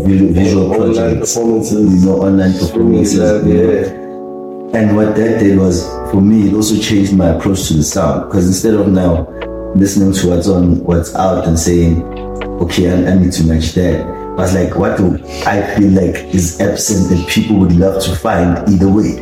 visual, 0.05 0.33
visual 0.33 0.73
Online 0.73 0.93
projects, 0.95 1.35
performances. 1.35 2.05
you 2.05 2.11
know, 2.11 2.23
online 2.23 2.53
performances. 2.59 3.19
Love, 3.19 3.47
you 3.47 3.55
know. 3.55 3.73
yeah. 3.73 4.01
And 4.81 4.97
what 4.97 5.15
that 5.15 5.39
did 5.39 5.57
was, 5.59 5.87
for 6.11 6.21
me, 6.21 6.49
it 6.49 6.55
also 6.55 6.77
changed 6.81 7.15
my 7.17 7.29
approach 7.29 7.69
to 7.69 7.75
the 7.75 7.85
sound. 7.85 8.29
Because 8.29 8.47
instead 8.49 8.75
of 8.75 8.89
now 8.89 9.29
listening 9.77 10.13
to 10.13 10.31
what's 10.31 10.49
on, 10.49 10.83
what's 10.83 11.15
out, 11.15 11.47
and 11.47 11.57
saying, 11.57 12.03
okay, 12.61 12.91
I, 12.91 13.13
I 13.13 13.15
need 13.19 13.31
to 13.35 13.45
match 13.45 13.73
that, 13.75 14.05
I 14.35 14.37
was 14.39 14.55
like, 14.55 14.75
what 14.75 14.97
do 14.99 15.17
I 15.47 15.63
feel 15.77 15.91
like 15.91 16.35
is 16.35 16.61
absent 16.61 17.09
that 17.11 17.29
people 17.29 17.57
would 17.61 17.73
love 17.77 18.03
to 18.03 18.17
find 18.17 18.69
either 18.69 18.89
way, 18.89 19.21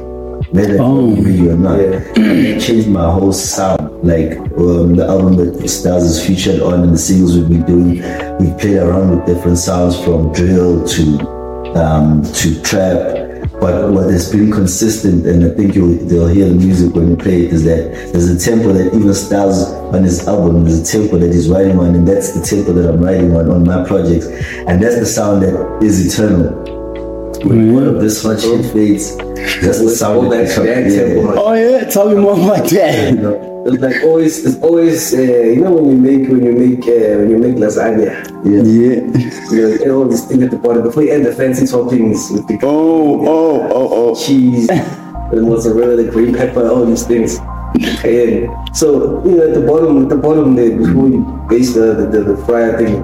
whether 0.52 0.78
Oh. 0.80 1.12
it's 1.12 1.20
video 1.22 1.52
or 1.52 1.56
not. 1.58 1.78
Yeah. 1.80 2.00
it 2.16 2.60
changed 2.60 2.88
my 2.88 3.10
whole 3.12 3.32
sound. 3.32 3.90
Like 4.02 4.38
um, 4.58 4.96
the 4.96 5.06
album 5.06 5.36
that 5.36 5.68
Stars 5.68 6.02
is 6.04 6.26
featured 6.26 6.60
on 6.60 6.82
and 6.82 6.94
the 6.94 6.98
singles 6.98 7.36
we've 7.36 7.48
been 7.48 7.64
doing, 7.66 7.88
we've 8.40 8.58
played 8.58 8.78
around 8.78 9.10
with 9.16 9.26
different 9.26 9.58
sounds 9.58 10.02
from 10.02 10.32
drill 10.32 10.84
to 10.88 11.18
um, 11.76 12.22
to 12.32 12.60
trap. 12.62 13.21
But 13.62 13.92
what 13.92 14.10
has 14.10 14.30
been 14.32 14.50
consistent, 14.50 15.24
and 15.24 15.44
I 15.44 15.50
think 15.54 15.76
you'll, 15.76 15.94
they'll 16.08 16.26
hear 16.26 16.48
the 16.48 16.54
music 16.54 16.94
when 16.96 17.10
you 17.10 17.16
play 17.16 17.46
it, 17.46 17.52
is 17.52 17.62
that 17.64 18.10
there's 18.12 18.28
a 18.28 18.36
tempo 18.36 18.72
that 18.72 18.86
even 18.88 19.06
Stylez 19.10 19.70
on 19.94 20.02
his 20.02 20.26
album, 20.26 20.64
there's 20.64 20.80
a 20.80 20.84
tempo 20.98 21.16
that 21.18 21.32
he's 21.32 21.48
writing 21.48 21.78
on, 21.78 21.94
and 21.94 22.06
that's 22.06 22.32
the 22.32 22.42
tempo 22.44 22.72
that 22.72 22.88
I'm 22.92 23.00
writing 23.00 23.36
on 23.36 23.48
on 23.50 23.64
my 23.64 23.86
projects. 23.86 24.26
And 24.66 24.82
that's 24.82 24.98
the 24.98 25.06
sound 25.06 25.42
that 25.44 25.54
is 25.82 26.04
eternal. 26.12 26.50
When 27.44 27.72
one 27.74 27.84
of 27.86 28.00
this 28.00 28.22
hot 28.22 28.40
shit 28.40 28.64
fades, 28.72 29.16
that's 29.16 29.78
the 29.80 29.90
sound 29.96 30.16
All 30.26 30.30
that 30.30 30.48
becomes- 30.48 30.66
that 30.66 30.90
yeah. 30.90 31.14
tempo. 31.14 31.34
Oh 31.40 31.52
yeah, 31.54 31.84
tell 31.88 32.08
me 32.08 32.16
more 32.16 32.34
about 32.34 32.70
You 32.70 32.78
that. 32.78 33.51
Know, 33.64 33.72
It's 33.72 33.82
like 33.82 34.02
always, 34.04 34.44
it's 34.44 34.62
always, 34.62 35.14
uh, 35.14 35.20
you 35.20 35.60
know, 35.62 35.72
when 35.72 35.90
you 35.90 35.96
make 35.96 36.28
when 36.28 36.44
you 36.44 36.52
make 36.52 36.82
uh, 36.86 37.18
when 37.18 37.30
you 37.30 37.38
make 37.38 37.56
lasagna, 37.56 38.06
yeah. 38.44 38.62
Yeah. 38.62 39.78
you 39.78 39.86
know, 39.86 39.98
all 39.98 40.08
these 40.08 40.24
things 40.24 40.42
at 40.42 40.50
the 40.50 40.56
bottom 40.58 40.82
before 40.82 41.04
you 41.04 41.12
add 41.12 41.24
the 41.24 41.34
fancy 41.34 41.64
toppings 41.64 42.30
with 42.32 42.46
the 42.48 42.58
Oh, 42.62 43.26
oh, 43.26 43.88
oh, 44.10 44.14
cheese, 44.14 44.66
the 44.68 45.40
mozzarella, 45.42 45.96
the 45.96 46.10
green 46.10 46.34
pepper, 46.34 46.68
all 46.68 46.84
these 46.86 47.06
things. 47.06 47.38
And 48.04 48.50
so 48.76 49.24
you 49.24 49.36
know, 49.36 49.48
at 49.48 49.54
the 49.54 49.64
bottom, 49.66 50.02
at 50.02 50.08
the 50.10 50.16
bottom 50.16 50.54
there, 50.54 50.76
before 50.76 51.08
you 51.08 51.46
base 51.48 51.74
the 51.74 51.94
the, 51.94 52.06
the, 52.06 52.34
the 52.34 52.36
fryer 52.44 52.76
thing, 52.78 53.02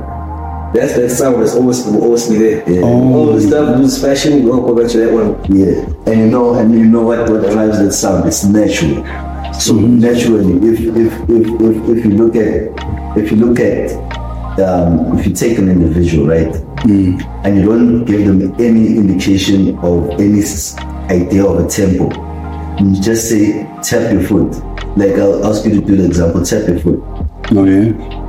That's 0.74 0.92
that 0.96 1.08
sound 1.10 1.40
that's 1.40 1.54
always 1.54 1.84
will 1.86 2.02
always 2.02 2.28
be 2.28 2.36
there. 2.36 2.70
Yeah. 2.70 2.82
All 2.82 3.32
the 3.32 3.40
stuff, 3.40 3.80
this 3.80 4.02
fashion, 4.02 4.44
we'll 4.44 4.60
go 4.60 4.74
back 4.76 4.90
to 4.92 4.98
that 4.98 5.12
one. 5.12 5.40
Yeah, 5.48 5.86
and 6.04 6.20
you 6.20 6.30
know, 6.30 6.54
and 6.54 6.74
you 6.74 6.84
know 6.84 7.02
what 7.02 7.20
what 7.30 7.40
drives 7.50 7.78
that 7.78 7.92
sound? 7.92 8.28
It's 8.28 8.44
natural. 8.44 9.00
So 9.58 9.74
naturally, 9.74 10.54
if 10.68 10.80
if, 10.80 11.12
if 11.28 11.60
if 11.60 11.98
if 11.98 12.04
you 12.04 12.10
look 12.12 12.36
at 12.36 13.18
if 13.18 13.30
you 13.30 13.36
look 13.38 13.58
at 13.58 13.90
um, 14.60 15.18
if 15.18 15.26
you 15.26 15.32
take 15.34 15.58
an 15.58 15.68
individual, 15.68 16.28
right, 16.28 16.54
and 17.44 17.56
you 17.56 17.64
don't 17.64 18.04
give 18.04 18.24
them 18.24 18.54
any 18.60 18.96
indication 18.96 19.76
of 19.78 20.10
any 20.20 20.42
idea 21.10 21.44
of 21.44 21.64
a 21.64 21.68
tempo, 21.68 22.08
you 22.80 23.00
just 23.02 23.28
say 23.28 23.64
tap 23.82 24.12
your 24.12 24.22
foot. 24.22 24.54
Like 24.96 25.18
I'll 25.18 25.44
ask 25.44 25.64
you 25.64 25.72
to 25.72 25.80
do 25.84 25.96
the 25.96 26.06
example, 26.06 26.44
tap 26.44 26.68
your 26.68 26.78
foot. 26.78 27.02
Oh 27.50 27.64
yeah. 27.64 28.27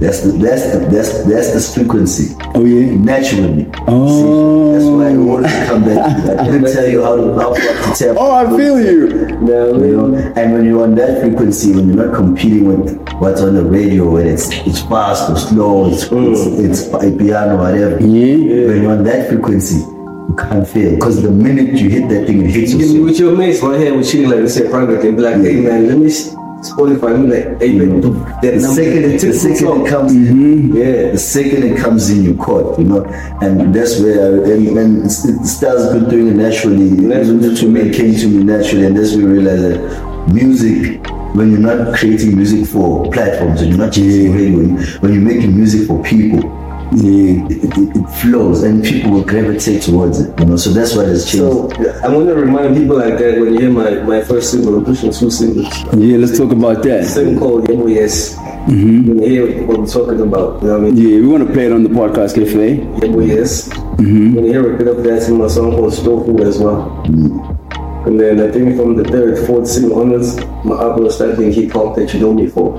That's 0.00 0.20
the 0.22 0.32
that's 0.32 0.72
the 0.72 0.78
that's 0.90 1.24
that's 1.24 1.50
the 1.54 1.74
frequency. 1.74 2.34
Oh 2.54 2.64
yeah. 2.64 2.94
Naturally. 2.96 3.70
Oh. 3.86 4.10
See, 4.10 4.72
that's 4.74 4.90
why 4.90 5.08
I 5.08 5.16
wanted 5.16 5.48
to 5.48 5.66
come 5.66 5.84
back. 5.84 6.24
to. 6.26 6.40
I 6.40 6.44
didn't 6.50 6.72
tell 6.72 6.88
you 6.88 7.02
how 7.02 7.16
to 7.16 7.34
how 7.38 7.54
to 7.54 7.94
tap. 7.94 8.16
Oh, 8.18 8.32
I 8.32 8.44
feel 8.56 8.80
you. 8.80 9.26
Now, 9.38 9.66
You 9.78 9.96
know, 9.96 10.14
and 10.36 10.52
when 10.52 10.64
you're 10.64 10.82
on 10.82 10.96
that 10.96 11.20
frequency, 11.20 11.72
when 11.72 11.88
you're 11.88 12.06
not 12.06 12.14
competing 12.14 12.66
with 12.66 13.08
what's 13.20 13.40
on 13.40 13.54
the 13.54 13.62
radio, 13.62 14.10
when 14.10 14.26
it's 14.26 14.50
it's 14.66 14.82
fast 14.82 15.30
or 15.30 15.36
slow, 15.36 15.92
it's 15.92 16.04
mm. 16.06 16.34
it's, 16.64 16.82
it's 16.82 16.88
by 16.88 17.16
piano, 17.16 17.56
whatever. 17.56 18.00
Yeah. 18.00 18.66
When 18.66 18.82
you're 18.82 18.92
on 18.92 19.04
that 19.04 19.28
frequency, 19.28 19.76
you 19.76 20.36
can't 20.36 20.66
fail 20.66 20.94
because 20.96 21.22
the 21.22 21.30
minute 21.30 21.78
you 21.80 21.88
hit 21.88 22.08
that 22.08 22.26
thing, 22.26 22.42
it 22.42 22.50
hits 22.50 22.72
You 22.72 23.04
with 23.04 23.18
your 23.18 23.36
mates 23.36 23.62
right 23.62 23.78
here, 23.78 23.94
we're 23.94 24.28
like 24.28 24.40
we 24.40 24.48
say 24.48 24.68
private 24.68 25.04
and 25.04 25.16
be 25.16 25.22
like, 25.22 25.36
hey 25.36 25.60
man, 25.60 25.86
let 25.86 25.98
me 25.98 26.10
Spotify, 26.64 27.20
me 27.20 27.26
like, 27.28 27.60
hey 27.60 27.78
man, 27.78 28.00
that 28.00 28.40
The 28.40 28.52
number. 28.52 28.82
second, 28.82 29.04
it, 29.04 29.20
the 29.20 29.32
second 29.32 29.80
it 29.82 29.88
comes 29.88 30.12
in, 30.12 30.24
mm-hmm. 30.24 30.76
yeah, 30.76 31.10
the 31.12 31.18
second 31.18 31.62
it 31.62 31.78
comes 31.78 32.10
in, 32.10 32.24
you 32.24 32.36
caught, 32.36 32.78
you 32.78 32.84
know, 32.86 33.04
and 33.42 33.74
that's 33.74 34.00
where, 34.00 34.42
and, 34.44 34.78
and 34.78 35.04
it 35.04 35.08
Stylez 35.08 35.92
been 35.92 36.08
doing 36.08 36.28
it 36.28 36.36
naturally. 36.36 36.90
Naturally. 36.90 37.54
to 37.54 37.68
me, 37.68 37.80
it 37.82 37.94
came 37.94 38.14
to 38.14 38.28
me 38.28 38.42
naturally, 38.44 38.86
and 38.86 38.96
that's 38.96 39.14
where 39.14 39.26
we 39.26 39.32
realized 39.32 39.62
that 39.62 40.32
music, 40.32 41.06
when 41.34 41.50
you're 41.50 41.60
not 41.60 41.94
creating 41.98 42.36
music 42.36 42.66
for 42.66 43.10
platforms, 43.12 43.60
and 43.60 43.70
you're 43.70 43.78
not 43.78 43.92
chasing 43.92 44.32
when, 44.32 44.82
when 45.00 45.12
you're 45.12 45.22
making 45.22 45.54
music 45.54 45.86
for 45.86 46.02
people, 46.02 46.63
Yeah. 46.94 47.46
it, 47.50 47.64
it, 47.64 47.96
it 47.96 48.08
flows, 48.20 48.62
and 48.62 48.84
people 48.84 49.10
will 49.12 49.24
gravitate 49.24 49.82
towards 49.82 50.20
it, 50.20 50.38
you 50.38 50.46
know. 50.46 50.56
So 50.56 50.70
that's 50.70 50.94
what 50.94 51.06
has 51.06 51.24
changed. 51.24 51.38
So 51.38 51.70
I 52.02 52.08
want 52.08 52.28
to 52.28 52.34
remind 52.34 52.76
people 52.76 52.96
like 52.96 53.18
that 53.18 53.38
when 53.40 53.54
you 53.54 53.60
hear 53.60 53.70
my, 53.70 54.02
my 54.02 54.22
first 54.22 54.52
single, 54.52 54.76
I'm 54.76 54.84
pushing 54.84 55.12
two 55.12 55.30
singles. 55.30 55.66
Yeah, 55.94 56.18
let's 56.18 56.38
talk 56.38 56.52
about 56.52 56.82
that. 56.84 57.04
Second 57.06 57.38
called 57.38 57.68
Yes. 57.88 58.36
When 58.36 58.76
mm-hmm. 58.76 59.18
you 59.20 59.28
hear 59.28 59.66
what 59.66 59.78
we're 59.78 59.86
talking 59.86 60.20
about, 60.20 60.62
you 60.62 60.68
know 60.68 60.78
what 60.78 60.88
I 60.88 60.90
mean? 60.90 60.96
Yeah, 60.96 61.20
we 61.20 61.26
want 61.26 61.46
to 61.46 61.52
play 61.52 61.66
it 61.66 61.72
on 61.72 61.82
the 61.82 61.90
podcast 61.90 62.34
cafe. 62.34 62.76
Yes. 63.26 63.68
Mm-hmm. 63.68 64.34
When 64.34 64.44
you 64.44 64.52
hear 64.52 64.74
a 64.74 64.78
bit 64.78 64.88
of 64.88 65.02
that 65.04 65.28
in 65.28 65.38
my 65.38 65.48
song 65.48 65.72
called 65.72 65.92
Stofu 65.92 66.40
as 66.40 66.58
well. 66.58 67.02
Mm-hmm. 67.06 67.53
And 68.06 68.20
then 68.20 68.38
I 68.40 68.50
think 68.52 68.76
from 68.76 68.96
the 68.96 69.04
third, 69.04 69.46
fourth 69.46 69.66
single 69.66 69.98
onwards, 70.00 70.36
my 70.64 70.74
album 70.76 71.04
was 71.04 71.14
starting 71.14 71.50
hip 71.52 71.72
hop 71.72 71.96
that 71.96 72.12
you 72.12 72.20
know 72.20 72.34
me 72.34 72.48
for. 72.48 72.76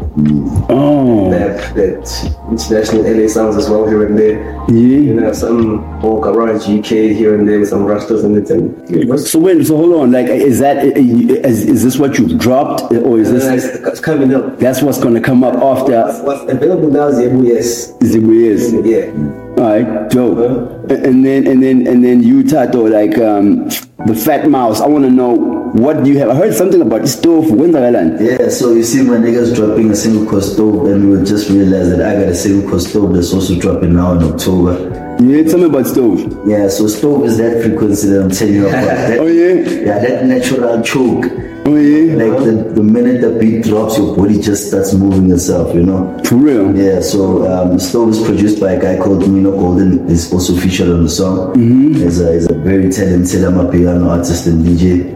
Oh, 0.69 1.31
That, 1.31 1.73
that 1.75 2.31
international 2.51 3.01
LA 3.03 3.27
sounds 3.27 3.55
as 3.55 3.67
well 3.69 3.87
here 3.87 4.05
and 4.05 4.17
there. 4.17 4.39
yeah. 4.69 4.99
You 5.07 5.13
know, 5.15 5.33
some 5.33 5.77
more 5.99 6.21
garage 6.21 6.69
UK 6.69 7.15
here 7.15 7.33
and 7.35 7.47
there 7.47 7.59
with 7.59 7.69
some 7.69 7.85
rastas 7.85 8.23
in 8.23 8.37
it. 8.37 8.49
And 8.51 8.87
yeah, 8.89 9.15
So 9.17 9.39
wait, 9.39 9.65
so 9.65 9.77
hold 9.77 9.95
on. 9.95 10.11
Like, 10.11 10.27
is 10.27 10.59
that 10.59 10.83
is, 10.85 11.65
is 11.65 11.83
this 11.83 11.97
what 11.97 12.17
you've 12.19 12.37
dropped, 12.39 12.91
or 12.93 13.19
is 13.19 13.31
this 13.31 13.45
it's 13.65 13.99
coming 13.99 14.33
up. 14.33 14.59
that's 14.59 14.81
what's 14.81 14.99
gonna 14.99 15.21
come 15.21 15.43
up 15.43 15.55
after 15.55 16.03
What's 16.23 16.51
available 16.51 16.89
now 16.91 17.07
is 17.07 17.17
Yemo 17.19 17.47
Yes. 17.47 17.93
Zimbabwe's? 18.03 18.71
Yeah. 18.73 19.11
Mm. 19.11 19.44
All 19.57 19.63
right, 19.63 20.09
dope. 20.09 20.91
And 20.91 21.25
then 21.25 21.47
and 21.47 21.63
then 21.63 21.87
and 21.87 22.03
then 22.03 22.21
you, 22.21 22.43
Tato, 22.43 22.83
like 22.87 23.17
um, 23.17 23.69
the 24.05 24.13
Fat 24.15 24.49
Mouse. 24.49 24.81
I 24.81 24.87
want 24.87 25.05
to 25.05 25.09
know 25.09 25.33
what 25.75 26.03
do 26.03 26.11
you 26.11 26.19
have. 26.19 26.29
I 26.29 26.35
heard 26.35 26.53
something 26.53 26.81
about 26.81 27.07
stove. 27.07 27.49
When's 27.51 27.73
that 27.73 27.93
land? 27.93 28.19
Yeah, 28.19 28.49
so 28.49 28.73
you 28.73 28.83
see 28.83 29.01
my 29.01 29.15
niggas 29.15 29.55
dropping 29.55 29.91
a 29.91 29.95
single 29.95 30.25
core 30.29 30.41
stove 30.41 30.85
and 30.87 31.09
we 31.09 31.23
just 31.25 31.49
realized 31.49 31.91
that 31.91 32.01
I 32.01 32.19
got 32.19 32.29
a 32.29 32.35
single 32.35 32.69
core 32.69 32.79
stove 32.79 33.13
that's 33.13 33.33
also 33.33 33.57
dropping 33.57 33.93
now 33.95 34.13
in 34.13 34.23
October. 34.23 34.91
Yeah, 35.23 35.43
tell 35.43 35.59
me 35.59 35.65
about 35.65 35.87
stove. 35.87 36.19
Yeah, 36.47 36.67
so 36.67 36.87
stove 36.87 37.23
is 37.25 37.37
that 37.37 37.63
frequency 37.63 38.09
that 38.09 38.23
I'm 38.23 38.31
telling 38.31 38.53
you 38.55 38.67
about. 38.67 38.83
That, 38.85 39.19
Oh 39.21 39.27
yeah, 39.27 39.53
Yeah, 39.69 39.99
that 39.99 40.25
natural 40.25 40.81
choke. 40.81 41.25
Oh 41.65 41.75
yeah, 41.75 42.15
Like 42.15 42.43
the, 42.43 42.71
the 42.75 42.83
minute 42.83 43.21
the 43.21 43.39
beat 43.39 43.63
drops, 43.63 43.97
your 43.97 44.15
body 44.15 44.39
just 44.41 44.67
starts 44.67 44.93
moving 44.93 45.31
itself, 45.31 45.73
you 45.73 45.83
know? 45.83 46.19
for 46.25 46.35
real. 46.35 46.75
Yeah, 46.75 47.01
so 47.01 47.45
um, 47.51 47.79
Stove 47.79 48.09
is 48.09 48.23
produced 48.23 48.59
by 48.59 48.73
a 48.73 48.81
guy 48.81 48.97
called 49.01 49.27
Mino 49.27 49.51
Golden. 49.51 50.07
He's 50.07 50.31
also 50.31 50.55
featured 50.55 50.89
on 50.89 51.03
the 51.03 51.09
song. 51.09 51.57
He's, 51.57 52.21
a, 52.21 52.33
he's 52.33 52.49
a 52.49 52.53
very 52.53 52.91
talented 52.91 53.71
piano 53.71 54.09
artist 54.09 54.47
and 54.47 54.65
DJ 54.65 55.15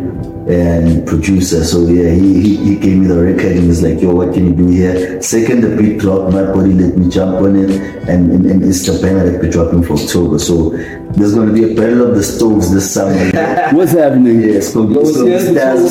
and 0.49 1.05
producer. 1.07 1.63
So 1.63 1.85
yeah, 1.87 2.09
he, 2.09 2.41
he, 2.41 2.55
he 2.55 2.75
gave 2.75 2.97
me 2.97 3.07
the 3.07 3.21
record 3.21 3.57
and 3.57 3.65
he's 3.65 3.83
like, 3.83 4.01
yo, 4.01 4.15
what 4.15 4.33
can 4.33 4.47
you 4.47 4.55
do 4.55 4.67
here? 4.67 5.21
Second 5.21 5.61
the 5.61 5.75
beat 5.77 5.99
dropped, 5.99 6.33
my 6.33 6.43
body 6.43 6.73
let 6.73 6.97
me 6.97 7.09
jump 7.09 7.35
on 7.35 7.55
it 7.55 7.69
and, 8.09 8.31
and, 8.31 8.45
and 8.47 8.63
it's 8.63 8.85
the 8.87 8.99
banger 8.99 9.29
that 9.29 9.41
we're 9.41 9.51
dropping 9.51 9.83
for 9.83 9.93
October. 9.93 10.39
So 10.39 10.73
there's 11.11 11.33
going 11.33 11.47
to 11.47 11.53
be 11.53 11.71
a 11.71 11.75
battle 11.75 12.09
of 12.09 12.15
the 12.15 12.23
stoves 12.23 12.71
this 12.71 12.93
summer. 12.93 13.13
What's 13.73 13.91
happening? 13.91 14.41
Yeah, 14.41 14.57
it's 14.57 14.73
going 14.73 14.93
to 14.93 14.99
be 14.99 15.05
so 15.05 15.25
years 15.25 15.43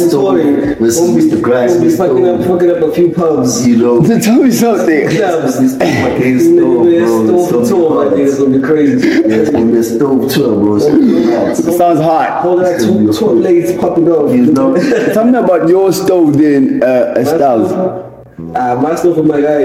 Stove 0.09 0.35
we 0.35 0.75
versus 0.75 0.99
told 0.99 1.19
Mr. 1.19 1.43
Grimes. 1.43 1.73
We'll 1.73 1.83
be 1.83 1.97
fucking 1.97 2.29
up, 2.29 2.47
fucking 2.47 2.71
up 2.71 2.83
a 2.89 2.95
few 2.95 3.13
pubs. 3.13 3.67
You 3.67 3.77
know, 3.79 4.21
Tell 4.21 4.43
me 4.43 4.51
something. 4.51 5.09
Clubs. 5.11 5.59
this 5.61 5.77
fucking 5.77 6.39
stove, 6.39 7.27
bro. 7.27 7.47
stove 7.47 7.69
tour, 7.69 8.01
I 8.01 8.05
gonna 8.05 8.11
be 8.11 8.17
think 8.17 8.29
it's 8.29 8.39
gonna 8.39 8.59
be 8.59 8.65
crazy. 8.65 9.09
Yeah, 9.09 9.37
it's 9.37 9.51
gonna 9.51 9.73
be 9.73 9.79
a 9.79 9.83
stove 9.83 10.33
tour, 10.33 10.61
bro. 10.63 10.77
It's 10.77 10.87
gonna 10.87 10.99
be 10.99 11.27
nuts. 11.27 11.77
Sounds 11.77 12.01
hot. 12.01 12.45
All 12.47 12.57
that 12.57 12.81
two, 12.81 13.13
two 13.13 13.41
blades 13.41 13.77
popping 13.79 14.09
off. 14.09 14.35
You 14.35 14.53
know, 14.53 14.77
Tell 15.13 15.25
me 15.25 15.39
about 15.39 15.69
your 15.69 15.93
stove 15.93 16.39
then, 16.39 16.83
uh, 16.83 17.15
Stylez. 17.19 18.07
Uh, 18.39 18.81
my 18.81 18.95
stuff 18.95 19.17
with 19.17 19.27
my 19.27 19.41
guy, 19.41 19.65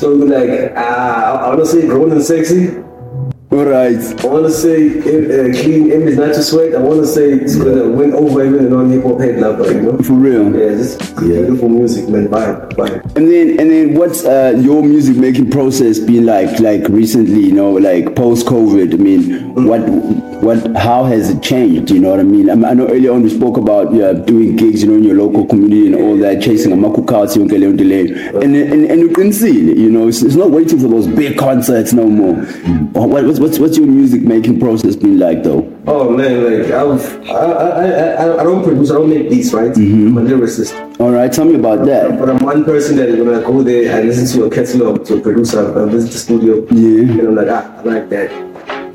be 0.00 0.08
like, 0.08 0.72
uh, 0.76 0.78
I 0.78 1.48
wanna 1.48 1.66
say 1.66 1.86
grown 1.86 2.12
and 2.12 2.22
sexy. 2.22 2.85
All 3.56 3.64
right. 3.64 3.96
I 4.22 4.26
wanna 4.26 4.50
say 4.50 4.98
uh, 4.98 5.62
clean 5.62 5.90
image, 5.90 6.18
not 6.18 6.34
to 6.34 6.42
sweat. 6.42 6.74
I 6.74 6.78
wanna 6.78 7.06
say 7.06 7.32
it's 7.32 7.56
gonna 7.56 7.88
win 7.88 8.12
over 8.12 8.44
even 8.44 8.66
a 8.66 8.68
non-hip 8.68 9.02
hop 9.02 9.18
head 9.18 9.40
lover, 9.40 9.72
you 9.72 9.80
know? 9.80 9.96
For 9.96 10.12
real. 10.12 10.54
Yeah, 10.54 10.76
just 10.76 11.16
beautiful 11.16 11.70
music, 11.70 12.06
man. 12.10 12.28
Vibe, 12.28 12.72
vibe. 12.72 13.16
And 13.16 13.30
then 13.30 13.58
and 13.58 13.70
then 13.70 13.94
what's 13.94 14.26
uh, 14.26 14.60
your 14.60 14.82
music 14.82 15.16
making 15.16 15.50
process 15.50 15.98
been 15.98 16.26
like 16.26 16.60
like 16.60 16.86
recently, 16.88 17.40
you 17.46 17.52
know, 17.52 17.70
like 17.70 18.14
post 18.14 18.46
COVID? 18.46 18.92
I 18.92 18.96
mean, 18.98 19.54
what 19.54 19.80
what 20.42 20.76
how 20.76 21.04
has 21.04 21.30
it 21.30 21.42
changed? 21.42 21.90
You 21.90 22.00
know 22.00 22.10
what 22.10 22.20
I 22.20 22.24
mean? 22.24 22.50
I, 22.50 22.54
mean, 22.54 22.64
I 22.64 22.74
know 22.74 22.86
earlier 22.88 23.12
on 23.12 23.22
we 23.22 23.30
spoke 23.30 23.56
about 23.56 23.92
yeah, 23.92 24.12
doing 24.12 24.56
gigs, 24.56 24.82
you 24.82 24.88
know, 24.88 24.96
in 24.96 25.04
your 25.04 25.16
local 25.16 25.46
community 25.46 25.86
and 25.86 25.96
all 25.96 26.16
that, 26.18 26.42
chasing 26.42 26.72
a 26.72 26.76
makukatsi 26.76 27.36
and 27.36 27.50
and 27.52 28.42
and 28.42 28.56
and 28.56 28.90
and 28.90 29.00
you 29.00 29.08
can 29.10 29.32
see, 29.32 29.52
you 29.52 29.90
know, 29.90 30.08
it's, 30.08 30.22
it's 30.22 30.34
not 30.34 30.50
waiting 30.50 30.78
for 30.78 30.88
those 30.88 31.06
big 31.06 31.38
concerts 31.38 31.92
no 31.92 32.06
more. 32.06 32.34
What, 32.92 33.24
what's 33.24 33.40
what's 33.40 33.58
what's 33.58 33.76
your 33.76 33.86
music 33.86 34.22
making 34.22 34.60
process 34.60 34.96
been 34.96 35.18
like 35.18 35.42
though? 35.42 35.72
Oh 35.86 36.10
man, 36.10 36.44
like 36.44 36.72
I've, 36.72 37.28
I, 37.28 37.32
I, 37.32 37.88
I, 37.88 38.40
I 38.40 38.42
don't 38.44 38.64
produce, 38.64 38.90
I 38.90 38.94
don't 38.94 39.08
make 39.08 39.30
beats, 39.30 39.52
right? 39.52 39.74
I'm 39.76 40.18
a 40.18 40.20
lyricist. 40.22 41.00
All 41.00 41.10
right, 41.12 41.32
tell 41.32 41.44
me 41.44 41.54
about 41.54 41.84
that. 41.86 42.18
But 42.18 42.30
I'm 42.30 42.38
one 42.38 42.64
person 42.64 42.96
that 42.96 43.10
when 43.10 43.34
I 43.34 43.40
go 43.42 43.62
there, 43.62 43.96
I 43.96 44.02
listen 44.02 44.40
to 44.40 44.46
a 44.46 44.50
catalog 44.50 45.04
to 45.06 45.18
a 45.18 45.20
producer, 45.20 45.78
I 45.78 45.88
visit 45.90 46.12
the 46.12 46.18
studio, 46.18 46.66
Yeah. 46.70 47.12
and 47.20 47.28
I'm 47.28 47.34
like, 47.34 47.48
ah, 47.50 47.78
I 47.78 47.82
like 47.82 48.08
that. 48.08 48.45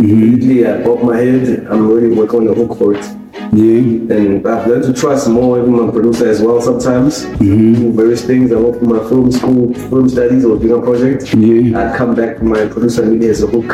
Immediately 0.02 0.68
I 0.68 0.82
pop 0.82 1.04
my 1.04 1.16
head, 1.16 1.68
I'm 1.68 1.88
really 1.88 2.16
working 2.16 2.40
on 2.40 2.46
the 2.48 2.56
hook 2.56 2.76
for 2.80 2.96
it. 2.96 3.06
Yeah. 3.54 4.18
And 4.18 4.48
I've 4.48 4.66
learned 4.66 4.86
to 4.86 4.94
trust 4.94 5.30
more 5.30 5.60
even 5.60 5.74
my 5.74 5.92
producer 5.92 6.28
as 6.28 6.42
well 6.42 6.60
sometimes. 6.60 7.26
Do 7.38 7.94
various 7.94 8.26
things. 8.26 8.52
I 8.52 8.56
work 8.56 8.80
for 8.80 8.86
my 8.86 9.08
film 9.08 9.32
school, 9.32 9.74
film 9.76 10.10
studies 10.10 10.44
or 10.44 10.58
doing 10.58 10.82
a 10.82 10.84
project. 10.84 11.32
Yeah. 11.36 11.94
I 11.94 11.96
come 11.96 12.16
back 12.16 12.38
to 12.38 12.44
my 12.44 12.66
producer 12.66 13.08
he 13.12 13.24
has 13.26 13.44
a 13.44 13.48
hook 13.48 13.68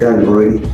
done 0.00 0.26
already. 0.26 0.64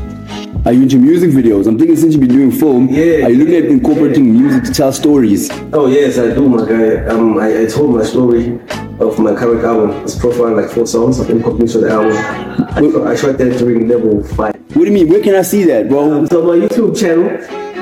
Are 0.65 0.73
you 0.73 0.85
into 0.85 0.97
music 0.97 1.31
videos? 1.31 1.67
I'm 1.67 1.79
thinking 1.79 1.97
since 1.97 2.15
you've 2.15 2.27
been 2.27 2.37
doing 2.37 2.51
film, 2.51 2.89
Yeah, 2.89 3.27
are 3.27 3.31
you 3.31 3.37
looking 3.37 3.55
at 3.57 3.65
yeah, 3.65 3.71
incorporating 3.71 4.33
music 4.33 4.65
to 4.65 4.73
tell 4.73 4.93
stories? 4.93 5.51
Oh 5.75 5.89
yes, 5.89 6.17
I 6.19 6.33
do, 6.35 6.49
my 6.49 6.67
guy. 6.67 7.05
Um, 7.07 7.39
I, 7.39 7.65
I 7.65 7.67
told 7.67 7.95
my 7.95 8.03
story 8.03 8.59
of 8.99 9.19
my 9.19 9.35
current 9.35 9.63
album. 9.63 9.91
It's 10.05 10.15
profile 10.19 10.57
like 10.57 10.71
four 10.71 10.87
songs 10.87 11.21
of 11.21 11.29
incompletion 11.29 11.85
of 11.85 11.91
the 11.91 11.93
album. 11.93 13.07
I, 13.07 13.11
I 13.11 13.15
shot 13.15 13.37
that 13.37 13.59
during 13.59 13.89
level 13.89 14.25
five. 14.25 14.56
What 14.77 14.85
do 14.85 14.91
you 14.91 14.93
mean? 14.93 15.09
Where 15.09 15.23
can 15.23 15.35
I 15.35 15.41
see 15.41 15.65
that, 15.65 15.89
bro? 15.89 16.27
So 16.27 16.43
my 16.43 16.57
YouTube 16.57 17.01
channel 17.01 17.33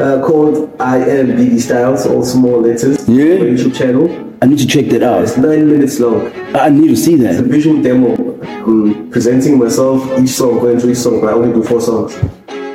uh, 0.01 0.25
called 0.25 0.81
I 0.81 0.99
am 0.99 1.27
BB 1.27 1.55
Stylez, 1.55 2.09
all 2.09 2.25
small 2.25 2.61
letters. 2.61 3.09
Yeah. 3.09 3.39
My 3.39 3.47
YouTube 3.51 3.75
channel. 3.75 4.37
I 4.41 4.47
need 4.47 4.59
to 4.61 4.67
check 4.69 4.87
that 4.91 5.03
out. 5.03 5.25
It's 5.25 5.37
nine 5.37 5.69
minutes 5.69 5.99
long. 5.99 6.31
I 6.55 6.69
need 6.69 6.87
to 6.87 6.97
see 6.97 7.17
that. 7.17 7.41
A 7.41 7.43
visual 7.43 7.83
demo. 7.83 8.15
Um, 8.63 9.11
presenting 9.11 9.59
myself, 9.59 10.07
each 10.21 10.31
song, 10.31 10.61
going 10.61 10.79
through 10.79 10.93
each 10.93 10.99
song, 10.99 11.21
but 11.21 11.31
I 11.31 11.33
only 11.33 11.53
do 11.53 11.65
four 11.65 11.81
songs. 11.81 12.15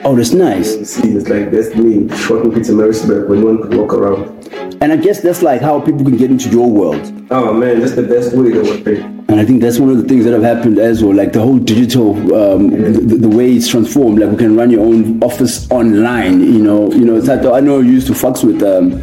Oh, 0.03 0.13
that's 0.17 0.34
nice. 0.34 0.67
See, 0.89 1.12
it's 1.12 1.29
like 1.29 1.49
that's 1.51 1.73
me, 1.75 2.10
short 2.17 2.43
with 2.43 2.55
Pietermaritzburg 2.55 3.29
when 3.29 3.39
no 3.39 3.47
one 3.53 3.62
could 3.62 3.77
walk 3.77 3.93
around. 3.93 4.38
And 4.82 4.91
I 4.91 4.97
guess 4.97 5.21
that's 5.21 5.41
like 5.41 5.62
how 5.62 5.79
people 5.79 6.03
can 6.03 6.17
get 6.17 6.32
into 6.32 6.49
your 6.49 6.69
world. 6.69 7.13
Oh 7.32 7.53
man, 7.53 7.79
that's 7.79 7.93
the 7.93 8.03
best 8.03 8.36
way 8.36 8.51
to 8.51 8.62
work. 8.62 8.88
And 9.29 9.39
I 9.39 9.45
think 9.45 9.62
that's 9.62 9.77
one 9.77 9.89
of 9.89 9.97
the 9.97 10.08
things 10.08 10.25
that 10.25 10.34
have 10.34 10.41
happened 10.41 10.79
as 10.79 11.03
well. 11.03 11.15
Like 11.15 11.34
the 11.34 11.41
whole 11.41 11.60
digital, 11.60 12.15
um, 12.34 12.69
the, 12.71 13.15
the 13.15 13.29
way 13.29 13.53
it's 13.53 13.67
transformed. 13.67 14.19
Like 14.19 14.32
we 14.32 14.38
can 14.38 14.55
run 14.55 14.71
your 14.71 14.86
own 14.86 15.21
office 15.21 15.69
online. 15.71 16.41
You 16.41 16.63
know, 16.63 16.91
you 16.91 17.05
know. 17.05 17.15
It's 17.15 17.27
like 17.27 17.45
I 17.45 17.60
know 17.60 17.79
you 17.79 17.91
used 17.91 18.08
to 18.08 18.13
fucks 18.13 18.43
with 18.43 18.63
um, 18.63 18.99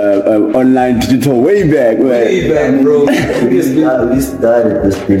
uh, 0.00 0.22
uh, 0.32 0.58
online 0.58 0.98
digital 1.00 1.40
way 1.42 1.68
back. 1.70 1.98
Right? 1.98 2.26
Hey, 2.26 2.48
back, 2.52 2.82
bro. 2.82 3.04
We 3.04 3.60
started, 3.62 4.10
we 4.14 4.20
started 4.20 4.82
this 4.84 4.96
thing 5.04 5.20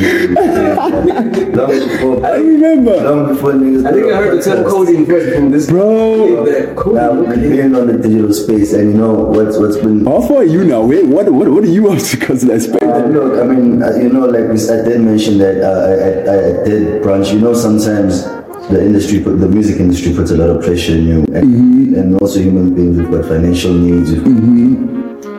long 1.54 1.68
before. 1.68 2.26
I 2.26 2.36
remember, 2.36 2.96
Long 3.02 3.28
before 3.28 3.52
niggas. 3.52 3.86
I 3.86 3.92
think 3.92 4.06
I 4.12 4.16
heard 4.16 4.38
the 4.38 4.42
term 4.42 4.64
coding 4.64 5.06
first 5.06 5.34
from 5.36 5.50
this 5.50 5.68
bro. 5.68 6.44
Now 6.92 7.12
we've 7.12 7.50
been 7.50 7.74
on 7.74 7.86
the 7.88 7.98
digital 7.98 8.32
space, 8.32 8.72
and 8.72 8.92
you 8.92 8.98
know 8.98 9.12
what's 9.12 9.58
what's 9.58 9.76
been. 9.76 10.04
How 10.06 10.20
far 10.22 10.38
are 10.38 10.44
you 10.44 10.64
now? 10.64 10.82
Wait, 10.82 11.04
what 11.06 11.28
what 11.30 11.48
what 11.48 11.64
are 11.64 11.66
you 11.78 11.90
up 11.90 11.98
to? 11.98 12.16
Because 12.16 12.42
that 12.42 12.60
space. 12.60 12.82
Uh, 12.82 13.06
look, 13.06 13.38
I 13.40 13.44
mean, 13.44 13.82
uh, 13.82 13.94
you 13.96 14.08
know, 14.08 14.26
like 14.26 14.48
we, 14.48 14.56
I 14.68 14.82
did 14.84 15.00
mention 15.00 15.38
that 15.38 15.60
uh, 15.60 15.68
I, 15.68 15.92
I, 16.30 16.62
I 16.62 16.64
did 16.64 17.02
branch. 17.02 17.28
You 17.32 17.40
know, 17.40 17.54
sometimes 17.54 18.24
the 18.70 18.84
industry, 18.84 19.20
put, 19.20 19.40
the 19.40 19.48
music 19.48 19.80
industry, 19.80 20.14
puts 20.14 20.30
a 20.30 20.36
lot 20.36 20.50
of 20.50 20.62
pressure 20.62 20.92
on 20.94 21.02
you, 21.02 21.18
and, 21.34 21.96
and 21.96 22.20
also 22.20 22.38
human 22.40 22.74
beings. 22.74 22.98
We've 22.98 23.10
got 23.10 23.24
financial 23.26 23.72
needs. 23.74 24.12
we've- 24.12 24.69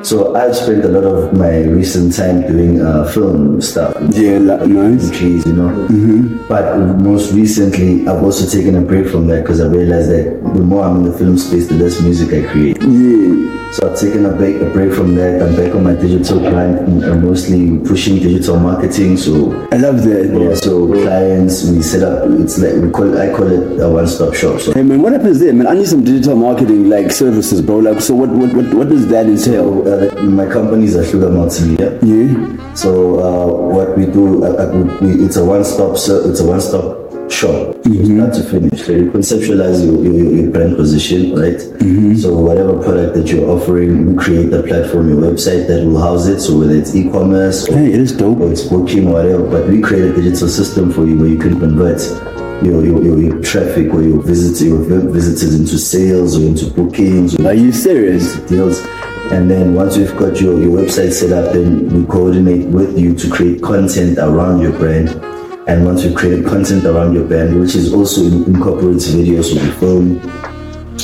So 0.03 0.35
I've 0.35 0.55
spent 0.55 0.83
a 0.83 0.87
lot 0.87 1.03
of 1.03 1.33
my 1.37 1.59
recent 1.63 2.15
time 2.15 2.41
doing 2.47 2.81
uh, 2.81 3.05
film 3.11 3.61
stuff. 3.61 3.95
Yeah, 4.09 4.39
la- 4.39 4.65
nice. 4.65 5.11
Trees, 5.11 5.45
you 5.45 5.53
know. 5.53 5.69
But 6.49 6.77
most 6.99 7.33
recently, 7.33 8.07
I've 8.07 8.23
also 8.23 8.49
taken 8.49 8.75
a 8.75 8.81
break 8.81 9.07
from 9.07 9.27
that 9.27 9.43
because 9.43 9.61
I 9.61 9.67
realized 9.67 10.09
that 10.09 10.53
the 10.55 10.61
more 10.61 10.83
I'm 10.83 10.97
in 10.97 11.03
the 11.11 11.17
film 11.17 11.37
space, 11.37 11.67
the 11.67 11.75
less 11.75 12.01
music 12.01 12.33
I 12.33 12.51
create. 12.51 12.81
Yeah. 12.81 13.51
So 13.71 13.89
I've 13.89 13.97
taken 13.97 14.25
a 14.25 14.33
break, 14.35 14.61
a 14.61 14.65
break 14.65 14.91
from 14.91 15.15
that. 15.15 15.41
I'm 15.41 15.55
back 15.55 15.73
on 15.73 15.85
my 15.85 15.93
digital 15.93 16.45
I'm 16.45 17.25
mostly 17.25 17.79
pushing 17.87 18.15
digital 18.19 18.59
marketing. 18.59 19.15
So 19.15 19.51
I 19.71 19.77
love 19.77 20.03
that. 20.03 20.27
yeah, 20.27 20.55
so 20.55 20.87
clients 20.91 21.63
we 21.69 21.81
set 21.81 22.03
up. 22.03 22.29
It's 22.31 22.59
like 22.59 22.73
we 22.83 22.91
call 22.91 23.17
I 23.17 23.31
call 23.31 23.49
it 23.49 23.79
a 23.79 23.89
one-stop 23.89 24.33
shop. 24.33 24.59
So 24.59 24.73
Hey 24.73 24.83
man, 24.83 25.01
what 25.01 25.13
happens 25.13 25.39
there, 25.39 25.53
man? 25.53 25.67
I 25.67 25.75
need 25.75 25.87
some 25.87 26.03
digital 26.03 26.35
marketing 26.35 26.89
like 26.89 27.11
services, 27.11 27.61
bro. 27.61 27.77
Like, 27.77 28.01
so 28.01 28.13
what 28.13 28.29
what 28.31 28.53
what, 28.53 28.73
what 28.73 28.89
does 28.89 29.07
that 29.07 29.27
entail? 29.27 29.87
Uh, 29.91 30.21
my 30.23 30.47
company 30.51 30.86
is 30.86 30.95
a 30.95 31.06
Sugar 31.10 31.27
Multimedia. 31.30 31.99
Yeah. 32.01 32.73
So 32.73 33.19
uh, 33.19 33.47
what 33.75 33.97
we 33.97 34.06
do, 34.06 34.43
uh, 34.43 34.47
uh, 34.49 34.97
we, 35.01 35.25
it's 35.25 35.36
a 35.38 35.43
one-stop. 35.45 35.93
It's 35.95 36.39
a 36.39 36.45
one-stop 36.45 37.01
shop, 37.32 37.75
from 37.84 38.06
start 38.06 38.34
to 38.34 38.43
finish. 38.43 38.86
So 38.86 38.91
you 38.91 39.10
conceptualize 39.12 39.86
your, 39.86 40.04
your, 40.04 40.32
your 40.36 40.51
brand 40.51 40.75
position, 40.75 41.34
right? 41.34 41.56
Mm-hmm. 41.56 42.15
So 42.15 42.36
whatever 42.38 42.73
product 42.84 43.15
that 43.15 43.27
you're 43.30 43.49
offering, 43.49 44.15
we 44.15 44.23
create 44.23 44.51
a 44.54 44.63
platform, 44.63 45.10
your 45.10 45.32
website 45.32 45.67
that 45.67 45.86
will 45.86 45.99
house 45.99 46.27
it. 46.27 46.41
So 46.41 46.60
whether 46.60 46.75
it's 46.75 46.93
e-commerce 46.95 47.69
or, 47.69 47.77
Hey, 47.77 47.93
it 47.93 47.99
is 47.99 48.12
dope. 48.12 48.39
or 48.39 48.51
it's 48.51 48.63
booking 48.63 49.08
or 49.08 49.13
whatever, 49.13 49.49
but 49.49 49.67
we 49.69 49.82
create 49.82 50.12
a 50.12 50.13
digital 50.13 50.49
system 50.49 50.91
for 50.91 51.06
you 51.06 51.17
where 51.17 51.30
you 51.30 51.38
can 51.39 51.60
convert. 51.60 52.01
Your, 52.62 52.86
your, 52.86 53.01
your, 53.01 53.19
your 53.19 53.41
traffic 53.41 53.91
or 53.91 54.04
your 54.04 54.21
visitors, 54.21 54.62
your 54.62 54.77
visitors 55.10 55.56
into 55.56 55.80
sales 55.80 56.38
or 56.38 56.41
into 56.45 56.69
bookings 56.69 57.34
or 57.39 57.47
Are 57.47 57.56
you 57.56 57.71
serious? 57.71 58.36
deals. 58.41 58.80
And 59.32 59.50
then 59.50 59.74
once 59.74 59.96
we've 59.96 60.15
got 60.17 60.41
your, 60.41 60.60
your 60.60 60.82
website 60.82 61.13
set 61.13 61.32
up, 61.32 61.54
then 61.54 61.88
we 61.88 62.06
coordinate 62.06 62.67
with 62.67 63.00
you 63.00 63.15
to 63.15 63.30
create 63.30 63.62
content 63.63 64.17
around 64.17 64.60
your 64.60 64.74
brand. 64.74 65.10
And 65.70 65.86
once 65.86 66.04
we've 66.04 66.13
created 66.13 66.46
content 66.46 66.84
around 66.84 67.13
your 67.13 67.24
brand, 67.26 67.58
which 67.58 67.76
is 67.76 67.94
also 67.94 68.22
incorporates 68.22 69.08
videos, 69.08 69.54
we 69.54 69.72
film, 69.80 70.20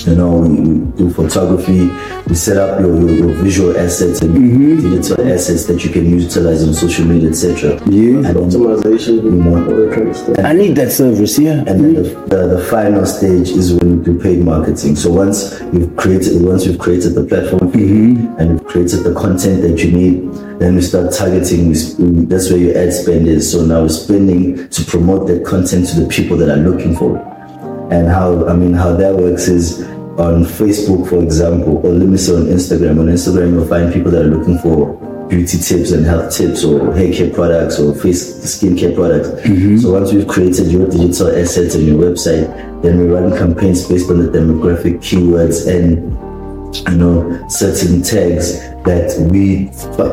you 0.05 0.15
know, 0.15 0.37
we, 0.37 0.49
we 0.59 0.97
do 0.97 1.09
photography, 1.09 1.87
we 2.27 2.35
set 2.35 2.57
up 2.57 2.79
your, 2.79 2.95
your, 2.99 3.11
your 3.11 3.33
visual 3.43 3.77
assets 3.77 4.21
and 4.21 4.35
mm-hmm. 4.35 4.91
digital 4.91 5.27
assets 5.31 5.65
that 5.65 5.83
you 5.83 5.89
can 5.89 6.09
utilize 6.19 6.65
on 6.67 6.73
social 6.73 7.05
media, 7.05 7.29
etc. 7.29 7.71
Yeah. 7.87 8.17
And 8.17 8.25
then, 8.25 8.35
Optimization, 8.35 9.23
you 9.23 9.31
know, 9.31 9.55
all 9.55 9.75
that 9.75 9.95
kind 9.95 10.09
of 10.09 10.15
stuff. 10.15 10.39
I 10.39 10.53
need 10.53 10.75
that 10.75 10.91
service, 10.91 11.39
yeah. 11.39 11.59
and 11.59 11.67
then 11.67 11.93
the, 11.95 12.03
the, 12.03 12.47
the 12.57 12.65
final 12.65 13.05
stage 13.05 13.49
is 13.49 13.73
when 13.73 13.99
we 13.99 14.05
do 14.05 14.19
paid 14.19 14.39
marketing. 14.39 14.95
So 14.95 15.11
once 15.11 15.59
you've 15.73 15.95
created 15.95 16.41
once 16.41 16.65
you've 16.65 16.79
created 16.79 17.15
the 17.15 17.23
platform 17.23 17.71
for 17.71 17.77
you 17.77 18.15
mm-hmm. 18.15 18.39
and 18.39 18.51
you've 18.51 18.67
created 18.67 19.03
the 19.03 19.13
content 19.13 19.61
that 19.61 19.83
you 19.83 19.91
need, 19.91 20.33
then 20.59 20.75
we 20.75 20.81
start 20.81 21.13
targeting. 21.13 21.69
We, 21.69 21.75
we- 21.99 22.25
that's 22.25 22.49
where 22.49 22.59
your 22.59 22.77
ad 22.77 22.93
spend 22.93 23.27
is. 23.27 23.51
So 23.51 23.65
now 23.65 23.81
we're 23.81 23.89
spending 23.89 24.69
to 24.69 24.83
promote 24.85 25.27
that 25.27 25.45
content 25.45 25.87
to 25.89 26.01
the 26.01 26.07
people 26.07 26.35
that 26.37 26.49
are 26.49 26.61
looking 26.61 26.95
for. 26.95 27.17
it. 27.17 27.36
And 27.89 28.07
how 28.07 28.45
I 28.47 28.53
mean 28.53 28.73
how 28.73 28.95
that 28.95 29.15
works 29.15 29.47
is 29.47 29.81
on 30.17 30.43
Facebook, 30.43 31.07
for 31.07 31.21
example, 31.23 31.77
or 31.85 31.91
let 31.91 32.09
me 32.09 32.17
say 32.17 32.35
on 32.35 32.43
Instagram. 32.43 32.99
On 32.99 33.05
Instagram, 33.07 33.53
you'll 33.53 33.67
find 33.67 33.93
people 33.93 34.11
that 34.11 34.25
are 34.25 34.29
looking 34.29 34.57
for 34.59 34.95
beauty 35.29 35.57
tips 35.57 35.91
and 35.91 36.05
health 36.05 36.33
tips, 36.35 36.63
or 36.63 36.93
hair 36.93 37.13
care 37.13 37.29
products, 37.31 37.79
or 37.79 37.93
face 37.93 38.39
skincare 38.39 38.95
products. 38.95 39.29
Mm-hmm. 39.41 39.77
So 39.77 39.93
once 39.93 40.11
we've 40.11 40.27
created 40.27 40.67
your 40.67 40.89
digital 40.89 41.35
assets 41.35 41.75
and 41.75 41.85
your 41.85 41.97
website, 41.97 42.47
then 42.81 42.99
we 42.99 43.05
run 43.07 43.31
campaigns 43.37 43.87
based 43.87 44.09
on 44.09 44.19
the 44.19 44.37
demographic 44.37 44.99
keywords 44.99 45.67
and 45.67 46.13
you 46.89 46.97
know 46.97 47.47
certain 47.47 48.01
tags 48.01 48.59
that 48.83 49.15
we 49.31 49.65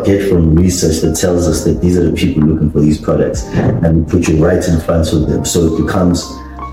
get 0.04 0.28
from 0.28 0.54
research 0.54 1.00
that 1.02 1.16
tells 1.16 1.48
us 1.48 1.64
that 1.64 1.80
these 1.80 1.96
are 1.96 2.10
the 2.10 2.16
people 2.16 2.42
looking 2.42 2.70
for 2.70 2.80
these 2.80 3.00
products, 3.00 3.44
and 3.44 4.04
we 4.04 4.10
put 4.10 4.28
you 4.28 4.44
right 4.44 4.66
in 4.68 4.80
front 4.80 5.12
of 5.12 5.26
them. 5.28 5.44
So 5.44 5.74
it 5.74 5.84
becomes 5.84 6.24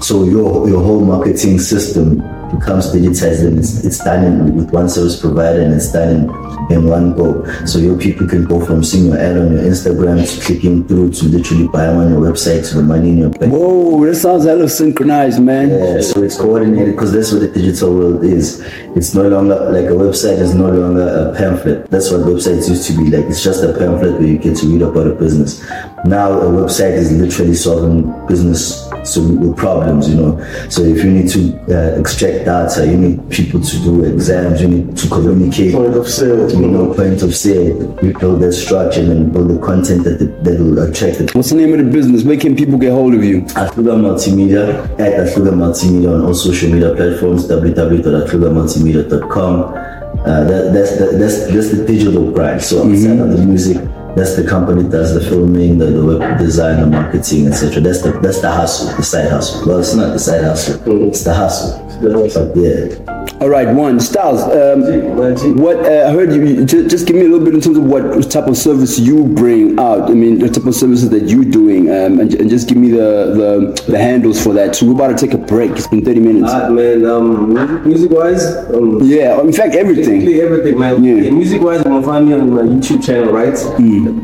so 0.01 0.23
your 0.23 0.67
your 0.67 0.83
whole 0.83 1.01
marketing 1.01 1.59
system 1.59 2.19
becomes 2.51 2.91
digitized 2.91 3.45
and 3.45 3.59
it's, 3.59 3.83
it's 3.83 4.03
done 4.03 4.25
in, 4.25 4.55
with 4.55 4.71
one 4.71 4.89
service 4.89 5.19
provider 5.19 5.61
and 5.61 5.73
it's 5.73 5.91
done 5.91 6.09
in, 6.09 6.73
in 6.73 6.87
one 6.87 7.15
go. 7.15 7.45
So 7.65 7.79
your 7.79 7.97
people 7.97 8.27
can 8.27 8.45
go 8.45 8.63
from 8.65 8.83
seeing 8.83 9.07
your 9.07 9.17
ad 9.17 9.37
on 9.37 9.53
your 9.53 9.61
Instagram 9.63 10.19
to 10.27 10.45
clicking 10.45 10.87
through 10.87 11.11
to 11.13 11.25
literally 11.25 11.67
buying 11.67 11.97
on 11.97 12.11
your 12.11 12.21
website 12.21 12.67
to 12.69 12.77
the 12.77 12.83
money 12.83 13.09
in 13.09 13.17
your 13.19 13.29
bank. 13.29 13.53
Whoa, 13.53 14.05
that 14.05 14.15
sounds 14.15 14.45
hella 14.45 14.67
synchronized, 14.69 15.41
man. 15.41 15.69
Yeah, 15.69 16.01
so 16.01 16.23
it's 16.23 16.37
coordinated 16.37 16.95
because 16.95 17.11
that's 17.13 17.31
what 17.31 17.41
the 17.41 17.47
digital 17.47 17.93
world 17.93 18.23
is. 18.23 18.61
It's 18.95 19.13
no 19.13 19.27
longer 19.27 19.55
like 19.71 19.85
a 19.85 19.95
website 19.95 20.39
is 20.39 20.53
no 20.53 20.69
longer 20.69 21.07
a 21.07 21.35
pamphlet. 21.37 21.89
That's 21.89 22.11
what 22.11 22.21
websites 22.21 22.69
used 22.69 22.87
to 22.87 22.97
be 22.97 23.15
like. 23.15 23.25
It's 23.25 23.43
just 23.43 23.63
a 23.63 23.73
pamphlet 23.77 24.13
where 24.13 24.27
you 24.27 24.37
get 24.37 24.57
to 24.57 24.67
read 24.67 24.81
about 24.81 25.07
a 25.07 25.15
business. 25.15 25.61
Now 26.05 26.31
a 26.33 26.45
website 26.45 26.93
is 26.93 27.11
literally 27.11 27.55
solving 27.55 28.27
business 28.27 28.90
so 29.03 29.53
problems, 29.53 30.09
you 30.09 30.15
know. 30.15 30.37
So 30.69 30.83
if 30.83 31.03
you 31.03 31.11
need 31.11 31.29
to 31.29 31.57
uh, 31.69 31.99
extract 31.99 32.45
data, 32.45 32.85
you 32.85 32.97
need 32.97 33.29
people 33.29 33.61
to 33.61 33.77
do 33.79 34.03
exams, 34.03 34.61
you 34.61 34.67
need 34.67 34.97
to 34.97 35.07
communicate. 35.07 35.73
Point 35.73 35.95
of 35.95 36.07
sale. 36.07 36.49
You 36.51 36.67
know, 36.67 36.93
point 36.93 37.21
of 37.21 37.35
sale. 37.35 37.77
We 38.01 38.13
build 38.13 38.41
that 38.41 38.53
structure 38.53 39.01
and 39.01 39.31
build 39.31 39.49
the 39.49 39.59
content 39.59 40.03
that 40.03 40.19
that 40.43 40.59
will 40.59 40.79
attract 40.79 41.19
the 41.19 41.31
What's 41.33 41.49
the 41.49 41.55
name 41.55 41.73
of 41.73 41.79
the 41.79 41.85
business? 41.91 42.23
Where 42.23 42.37
can 42.37 42.55
people 42.55 42.77
get 42.77 42.91
hold 42.91 43.13
of 43.13 43.23
you? 43.23 43.41
Atluga 43.55 43.91
Multimedia 43.91 44.83
at 44.99 45.27
Atluga 45.27 45.51
Multimedia 45.51 46.13
on 46.13 46.21
all 46.25 46.33
social 46.33 46.69
media 46.69 46.93
platforms 46.95 47.47
www.atlugamultimedia.com. 47.47 49.91
Uh, 50.21 50.43
that, 50.43 50.71
that's, 50.73 50.91
the, 50.99 51.05
that's, 51.17 51.47
that's 51.51 51.69
the 51.71 51.83
digital 51.85 52.29
brand. 52.31 52.61
So 52.61 52.87
outside 52.87 53.17
of 53.19 53.31
the 53.31 53.43
music, 53.43 53.77
that's 54.15 54.35
the 54.35 54.45
company 54.47 54.83
that 54.83 54.91
does 54.91 55.13
the 55.13 55.21
filming, 55.21 55.77
the, 55.77 55.85
the 55.85 56.05
web 56.05 56.37
design, 56.37 56.81
the 56.81 56.87
marketing, 56.87 57.47
etc. 57.47 57.81
That's 57.81 58.01
the 58.01 58.11
that's 58.19 58.41
the 58.41 58.51
hustle, 58.51 58.95
the 58.95 59.03
side 59.03 59.29
hustle. 59.29 59.67
Well, 59.67 59.79
it's 59.79 59.93
not 59.93 60.13
the 60.13 60.19
side 60.19 60.43
hustle, 60.43 60.79
mm-hmm. 60.79 61.09
it's 61.09 61.23
the 61.23 61.33
hustle. 61.33 61.87
But 62.01 62.57
yeah, 62.57 63.10
All 63.41 63.49
right, 63.49 63.67
one 63.67 63.97
Stylez. 63.97 64.41
Um, 64.53 65.57
what 65.57 65.77
uh, 65.77 66.09
I 66.09 66.11
heard 66.11 66.31
you, 66.31 66.63
just, 66.63 66.89
just 66.91 67.07
give 67.07 67.15
me 67.15 67.25
a 67.25 67.29
little 67.29 67.43
bit 67.43 67.55
in 67.55 67.61
terms 67.61 67.75
of 67.75 67.85
what 67.85 68.29
type 68.29 68.45
of 68.45 68.55
service 68.55 68.99
you 68.99 69.25
bring 69.25 69.79
out. 69.79 70.11
I 70.11 70.13
mean, 70.13 70.37
the 70.37 70.47
type 70.47 70.65
of 70.65 70.75
services 70.75 71.09
that 71.09 71.23
you're 71.23 71.43
doing, 71.43 71.89
um, 71.89 72.19
and, 72.19 72.31
and 72.35 72.49
just 72.51 72.67
give 72.67 72.77
me 72.77 72.91
the, 72.91 73.73
the 73.81 73.91
the 73.91 73.97
handles 73.97 74.41
for 74.43 74.53
that. 74.53 74.75
So 74.75 74.85
we're 74.85 74.93
about 74.93 75.17
to 75.17 75.25
take 75.25 75.33
a 75.33 75.39
break. 75.39 75.71
It's 75.71 75.87
been 75.87 76.05
30 76.05 76.19
minutes. 76.19 76.53
Alright, 76.53 76.71
man. 76.71 77.05
Um, 77.05 77.83
music 77.87 78.11
wise, 78.11 78.45
um, 78.75 78.99
yeah, 79.01 79.41
in 79.41 79.51
fact, 79.51 79.73
everything. 79.73 80.21
everything, 80.21 80.77
man. 80.77 81.03
Yeah. 81.03 81.31
music 81.31 81.63
wise, 81.63 81.79
you 81.79 81.85
can 81.85 82.03
find 82.03 82.27
me 82.27 82.33
on 82.33 82.53
my 82.53 82.61
YouTube 82.61 83.03
channel, 83.03 83.33
right? 83.33 83.57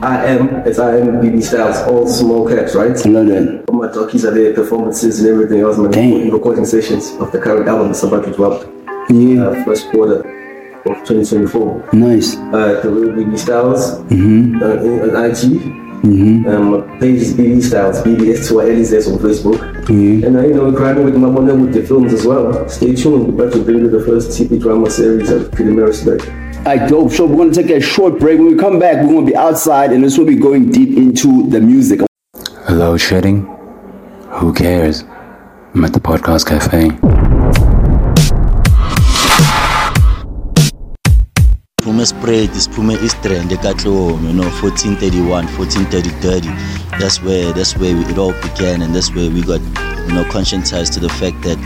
I 0.04 0.26
am, 0.28 0.48
it's 0.68 0.78
I 0.78 0.98
am 0.98 1.08
BB 1.22 1.38
Stylez, 1.38 1.88
all 1.88 2.08
small 2.08 2.48
caps, 2.48 2.76
right? 2.76 2.92
I 2.92 3.10
love 3.10 3.26
that. 3.28 3.66
All 3.68 3.76
my 3.76 3.92
talkies 3.92 4.26
are 4.26 4.32
there, 4.32 4.54
performances 4.54 5.20
and 5.20 5.30
everything 5.30 5.62
else, 5.62 5.80
man. 5.80 5.90
Damn. 5.90 6.30
Recording 6.30 6.66
sessions 6.66 7.14
of 7.20 7.32
the 7.32 7.40
current 7.40 7.68
album 7.68 7.88
that's 7.88 8.04
about 8.04 8.24
to 8.26 8.32
drop. 8.32 8.64
Yeah, 9.10 9.48
Uh, 9.48 9.63
first 9.65 9.89
quarter 9.91 10.20
of 10.86 10.98
2024. 11.06 11.84
nice. 11.93 12.36
Uh, 12.36 12.80
the 12.84 12.89
real 12.89 13.12
BB 13.15 13.36
Stylez 13.38 14.00
uh, 14.12 14.82
in- 14.84 15.02
on 15.02 15.26
IG. 15.26 15.43
Um, 16.48 16.84
page 17.00 17.22
is 17.22 17.34
BB 17.34 17.58
Stylez, 17.70 18.04
BBS 18.04 18.48
to 18.50 18.60
Elias 18.62 19.08
on 19.08 19.17
Facebook. 19.20 19.58
Mhm. 19.86 20.24
And 20.26 20.36
uh, 20.38 20.41
you 20.48 20.54
know, 20.54 20.65
we're 20.65 20.72
grinding 20.72 21.06
with 21.06 21.15
my 21.15 21.28
one 21.28 21.48
with 21.62 21.74
the 21.74 21.82
films 21.84 22.13
as 22.13 22.26
well. 22.26 22.67
Stay 22.70 22.93
tuned. 22.96 23.28
We're 23.28 23.46
about 23.46 23.54
to 23.54 23.63
bring 23.63 23.80
you 23.80 23.89
the 23.89 24.04
first 24.06 24.32
TV 24.38 24.60
drama 24.60 24.89
series 24.89 25.30
of 25.32 25.50
Pietermaritzburg. 25.52 26.22
All 26.65 26.76
right, 26.76 26.89
dope. 26.89 27.12
So 27.12 27.26
we're 27.26 27.38
going 27.38 27.52
to 27.52 27.62
take 27.63 27.72
a 27.72 27.80
short 27.82 28.20
break. 28.20 28.38
When 28.39 28.48
we 28.50 28.56
come 28.58 28.78
back, 28.78 28.98
we're 29.02 29.13
going 29.13 29.26
to 29.26 29.32
be 29.32 29.38
outside, 29.38 29.91
and 29.93 30.04
this 30.04 30.17
will 30.17 30.26
be 30.26 30.36
going 30.36 30.70
deep 30.70 30.98
into 30.98 31.48
the 31.50 31.62
music. 31.62 32.02
Hello, 32.67 32.98
shedding? 32.98 33.48
Who 34.39 34.52
cares? 34.54 35.04
I'm 35.74 35.86
at 35.86 35.93
the 35.93 36.00
Podcast 36.02 36.46
Cafe. 36.46 36.91
Siphume 41.88 42.06
spread 42.06 42.50
siphume 42.54 42.95
eastrand 43.06 43.52
ekatlom 43.52 44.28
you 44.28 44.34
know 44.34 44.50
1431 44.60 45.45
1430 45.56 46.52
that's 47.00 47.21
where 47.23 47.54
that's 47.54 47.78
where 47.78 47.95
it 47.95 48.17
all 48.17 48.34
began 48.41 48.82
and 48.82 48.93
that's 48.93 49.15
where 49.15 49.32
we 49.32 49.41
got 49.41 49.62
you 50.08 50.13
know 50.13 50.26
conscientized 50.26 50.91
to 50.93 51.00
the 51.00 51.10
fact 51.10 51.41
that 51.43 51.58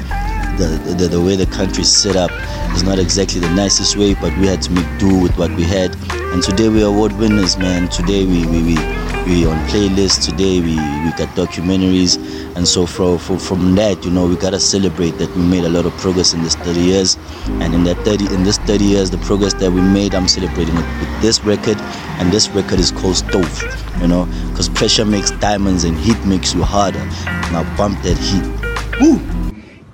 the, 0.68 0.94
the, 0.94 1.08
the 1.08 1.22
way 1.22 1.36
the 1.36 1.46
country 1.48 1.82
is 1.82 1.96
set 1.96 2.16
up 2.16 2.32
is 2.74 2.84
not 2.84 3.00
exactly 3.00 3.40
the 3.40 3.50
nicest 3.54 3.98
way 3.98 4.14
but 4.16 4.36
we 4.38 4.48
had 4.48 4.62
to 4.62 4.72
make 4.72 4.88
do 5.00 5.20
with 5.20 5.36
what 5.38 5.52
we 5.52 5.64
had. 5.64 5.96
And 6.34 6.42
today 6.42 6.70
we 6.70 6.84
are 6.84 6.88
award 6.88 7.14
winners 7.14 7.58
man. 7.58 7.90
Today 7.90 8.26
we 8.26 8.46
we, 8.46 8.64
we 8.64 8.76
we 9.26 9.46
on 9.46 9.58
playlists. 9.68 10.24
Today 10.24 10.62
we 10.62 10.76
we 10.76 11.12
got 11.18 11.30
documentaries. 11.36 12.18
And 12.56 12.68
so 12.68 12.86
from 12.86 13.18
from, 13.18 13.76
that 13.76 14.04
you 14.06 14.12
know 14.12 14.28
we 14.28 14.36
gotta 14.36 14.60
celebrate 14.60 15.12
that 15.12 15.36
we 15.36 15.42
made 15.42 15.64
a 15.64 15.70
lot 15.70 15.86
of 15.86 15.94
progress 15.98 16.34
in 16.34 16.44
this 16.44 16.56
30 16.56 16.80
years. 16.80 17.18
And 17.62 17.74
in 17.74 17.84
that 17.86 17.98
30 18.06 18.34
in 18.34 18.44
this 18.44 18.58
30 18.60 18.86
years 18.86 19.10
the 19.10 19.18
progress 19.20 19.54
that 19.56 19.72
we 19.72 19.82
made 19.82 20.14
i'm 20.14 20.28
celebrating 20.28 20.76
it 20.76 20.86
with 21.00 21.22
this 21.22 21.44
record. 21.44 21.78
And 22.20 22.32
this 22.32 22.50
record 22.50 22.80
is 22.80 22.92
called 22.92 23.16
stove 23.16 23.64
you 24.02 24.08
know 24.08 24.26
because 24.50 24.70
pressure 24.70 25.06
makes 25.06 25.32
diamonds 25.32 25.84
and 25.84 25.98
heat 25.98 26.24
makes 26.26 26.54
you 26.54 26.64
harder. 26.64 27.06
Now 27.52 27.64
bump 27.78 28.02
that 28.04 28.18
heat. 28.18 28.46
Woo! 29.02 29.41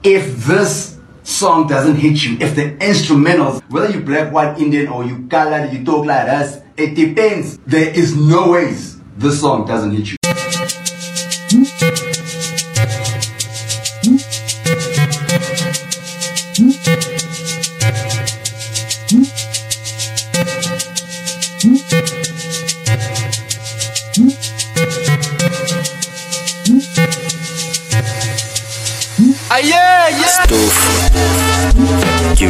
If 0.07 0.45
this 0.45 0.97
song 1.23 1.67
doesn't 1.67 1.97
hit 1.97 2.23
you, 2.23 2.37
if 2.39 2.55
the 2.55 2.77
instrumentals, 2.77 3.61
whether 3.69 3.91
you 3.91 3.99
black, 3.99 4.31
white, 4.31 4.57
Indian, 4.57 4.87
or 4.87 5.03
you 5.03 5.27
colored, 5.27 5.73
you 5.73 5.83
talk 5.83 6.05
like 6.05 6.29
us, 6.29 6.61
it 6.77 6.95
depends. 6.95 7.57
There 7.67 7.89
is 7.89 8.15
no 8.15 8.51
ways 8.51 9.01
this 9.17 9.41
song 9.41 9.67
doesn't 9.67 9.91
hit 9.91 10.11
you. 10.11 10.16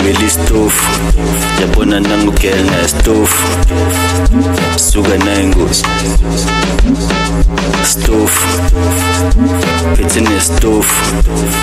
Gibela 0.07 0.25
istofu 0.25 0.91
yabona 1.61 1.99
nangugel 1.99 2.65
nastofu 2.65 3.47
suka 4.75 5.17
nayingozi 5.17 5.83
stofu 7.83 8.47
phethe 9.95 10.21
nestofu 10.21 11.03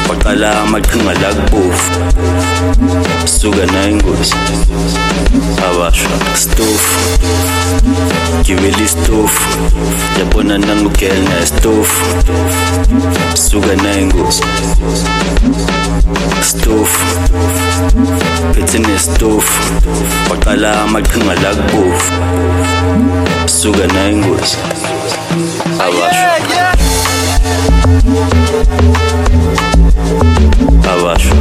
waqala 0.09 0.61
amaqhinga 0.63 1.15
la 1.15 1.35
kubofu 1.35 1.93
suka 3.25 3.67
nayingozi 3.73 4.35
abasha 5.69 6.09
stofu 6.35 6.99
gibela 8.43 8.83
istofu 8.85 9.49
yabona 10.19 10.59
nangugel 10.59 11.23
nastofu 11.23 12.05
suka 13.35 13.77
nayingozi 13.83 14.43
stofu 16.43 17.05
phethe 18.55 18.79
nesitofu 18.79 19.61
waqala 20.31 20.83
amaqhinga 20.83 21.35
la 21.43 21.51
kubofu 21.55 22.13
suka 23.47 23.87
nayo 23.87 24.11
ingozi 24.13 24.57
abasho. 25.87 26.25
Abasho. 30.93 31.35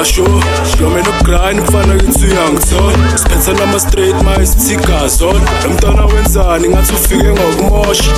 Yeah, 0.00 0.64
sure 0.64 0.80
Yomena 0.80 1.08
ukugrind 1.10 1.60
mfana 1.60 1.96
kithi 1.96 2.09
uyangithola 2.09 2.09
Siphethe 2.40 3.52
nama 3.52 3.80
straight 3.80 4.14
my 4.24 4.46
sikazona 4.46 5.50
Emntwana 5.64 6.04
wenzani 6.06 6.68
ngathi 6.68 6.92
ufike 6.94 7.24
ngokumosha. 7.24 8.12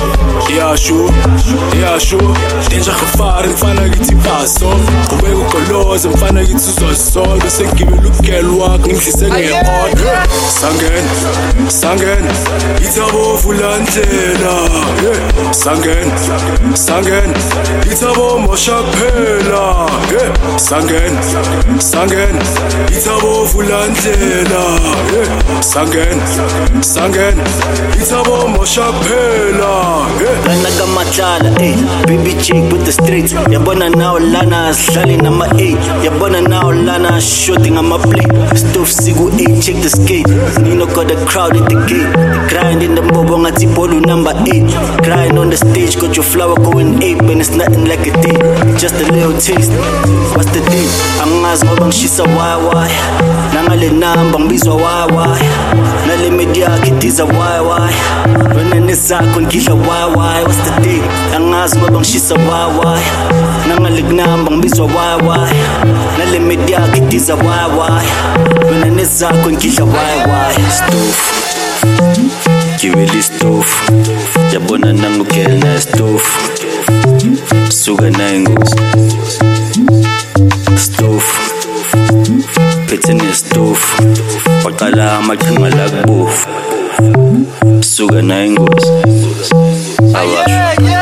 Yeah, 0.49 0.75
sure, 0.75 1.13
yeah, 1.79 1.99
sure. 1.99 2.33
Danger 2.69 2.93
gefari 2.93 3.49
mfana 3.49 3.89
kithi 3.89 4.15
paso 4.15 4.75
Qhubeka 5.09 5.37
ugoloze 5.37 6.09
mfana 6.09 6.45
kithi 6.45 6.83
Bese 7.43 7.67
ngibela 7.67 8.09
ugel 8.19 8.45
wakho 8.45 8.77
ngimdlise 8.77 9.27
nge-order 9.27 10.27
Sangena, 10.59 11.11
sangena. 11.69 12.33
Ithi 12.81 12.99
abovula 12.99 13.77
ndlela. 13.77 14.53
Yeah. 15.03 15.53
Sangena, 15.53 16.17
sangena. 16.73 17.39
Ithi 17.91 18.05
abomosha 18.05 18.71
kuphela. 18.71 19.89
Yeah. 20.11 20.57
Sangena, 20.57 21.21
sangena. 21.79 22.41
Ithi 22.91 23.09
abovula 23.09 23.87
ndlela 23.87 24.12
yeah. 24.19 25.61
Sangena, 25.61 26.25
sangena 26.83 27.43
Ithi 28.01 28.13
abomosha 28.15 28.81
kuphela 28.91 29.71
yeah. 30.21 30.47
lana 30.47 30.69
kamatlala 30.77 31.49
ey 31.61 31.73
eh. 31.73 32.05
baby 32.07 32.33
chick 32.41 32.63
with 32.71 32.85
the 32.85 32.91
streets. 32.91 33.33
Yabona 33.33 33.89
nawo 33.89 34.19
lana 34.19 34.67
asidlali 34.67 35.17
nama 35.21 35.45
a 35.45 35.61
eh. 35.61 35.75
yabona 36.05 36.41
nawo 36.41 36.71
lana 36.71 37.15
ashoti 37.15 37.71
ngama-play 37.71 38.27
stof 38.55 38.89
siku 38.91 39.29
8 39.29 39.61
check 39.61 39.75
the 39.81 39.89
skate. 39.89 40.27
Nino 40.63 40.85
got 40.85 41.11
a 41.11 41.15
crowd 41.25 41.55
at 41.57 41.69
the 41.69 41.75
gate. 41.87 42.11
The 42.49 42.62
ngathi 43.87 44.07
number 44.07 44.31
8 44.31 45.03
grind 45.03 45.37
on 45.37 45.49
the 45.49 45.57
stage 45.57 45.99
got 45.99 46.15
your 46.15 46.23
flower 46.23 46.55
going 46.55 47.01
ape 47.03 47.19
and 47.21 47.41
it's 47.41 47.51
nothing 47.51 47.85
like 47.85 47.99
a 48.07 48.13
day 48.21 48.37
just 48.77 48.95
a 48.95 49.11
little 49.11 49.33
taste 49.33 49.71
what's 50.35 50.49
the 50.51 50.61
deal? 50.71 50.89
Angazi 51.23 51.65
ngoba 51.65 51.85
ngishisa 51.85 52.23
wayawaya 52.23 52.99
nangale 53.53 53.89
namba 53.89 54.39
ngibizwa 54.39 54.75
wayawaya 54.75 55.51
nale 56.07 56.29
media 56.29 56.65
yakhe 56.69 56.87
idiza 56.87 57.25
wayawaya 57.25 58.03
wena 58.55 58.79
nezakho 58.79 59.41
ngidla 59.41 59.73
wayawaya 59.73 60.43
what's 60.43 60.57
the 60.57 60.81
deal? 60.81 61.03
Angazi 61.35 61.77
ngoba 61.77 61.99
ngishisa 61.99 62.35
wayawaya 62.35 63.11
nangale 63.67 64.01
kunamba 64.03 64.51
ngibizwa 64.51 64.85
wayawaya 64.85 65.53
nale 66.17 66.39
media 66.39 66.79
yakhe 66.79 66.97
idiza 66.97 67.35
wayawaya 67.35 68.13
wena 68.71 68.85
nezakho 68.85 69.51
ngidla 69.51 69.85
wayawaya 69.85 70.71
stofu 70.71 71.33
gibela 72.79 73.13
istofu 73.19 73.91
yabona 74.53 74.93
nangugel 74.93 75.51
nastofu 75.63 76.39
suka 77.69 78.09
nayingozi 78.09 78.75
stofu 80.75 81.39
phethe 82.87 83.13
nestofu 83.13 84.03
waqala 84.65 85.17
amaqhinga 85.17 85.69
la 85.69 85.85
kubofu 85.89 86.47
suka 87.81 88.21
nayingozi 88.21 88.91
abasha 90.19 90.69
abasha 90.71 90.92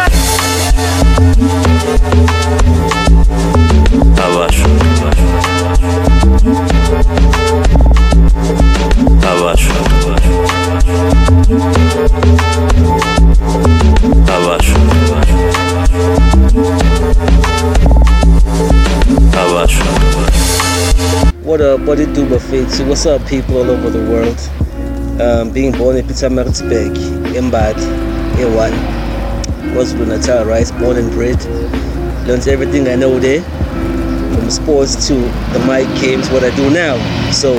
What 21.86 22.00
it 22.00 22.14
do, 22.14 22.28
Bafetsu? 22.28 22.88
What's 22.88 23.08
up, 23.08 23.26
people 23.28 23.58
all 23.58 23.70
over 23.72 23.90
the 23.90 24.08
world? 24.08 24.40
Um, 25.20 25.52
being 25.52 25.72
born 25.72 25.98
in 25.98 26.06
Pietermaritzburg, 26.06 26.96
Embad, 27.34 27.74
A1, 28.36 29.76
was 29.76 29.96
Natal, 29.96 30.46
right? 30.46 30.72
Born 30.80 30.98
and 30.98 31.12
bred. 31.12 31.44
Learned 32.28 32.48
everything 32.48 32.88
I 32.88 32.96
know 32.96 33.20
there, 33.20 33.42
from 33.42 34.50
sports 34.52 35.08
to 35.08 35.16
the 35.16 35.66
mic 35.68 35.88
games, 36.00 36.30
what 36.30 36.44
I 36.44 36.56
do 36.56 36.70
now. 36.70 36.98
So, 37.32 37.58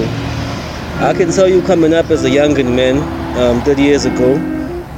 I 1.05 1.13
can 1.17 1.33
tell 1.33 1.49
you 1.49 1.61
coming 1.61 1.93
up 1.93 2.09
as 2.11 2.25
a 2.25 2.31
younger 2.31 2.63
man, 2.63 2.99
um, 3.37 3.61
30 3.63 3.83
years 3.83 4.05
ago, 4.05 4.39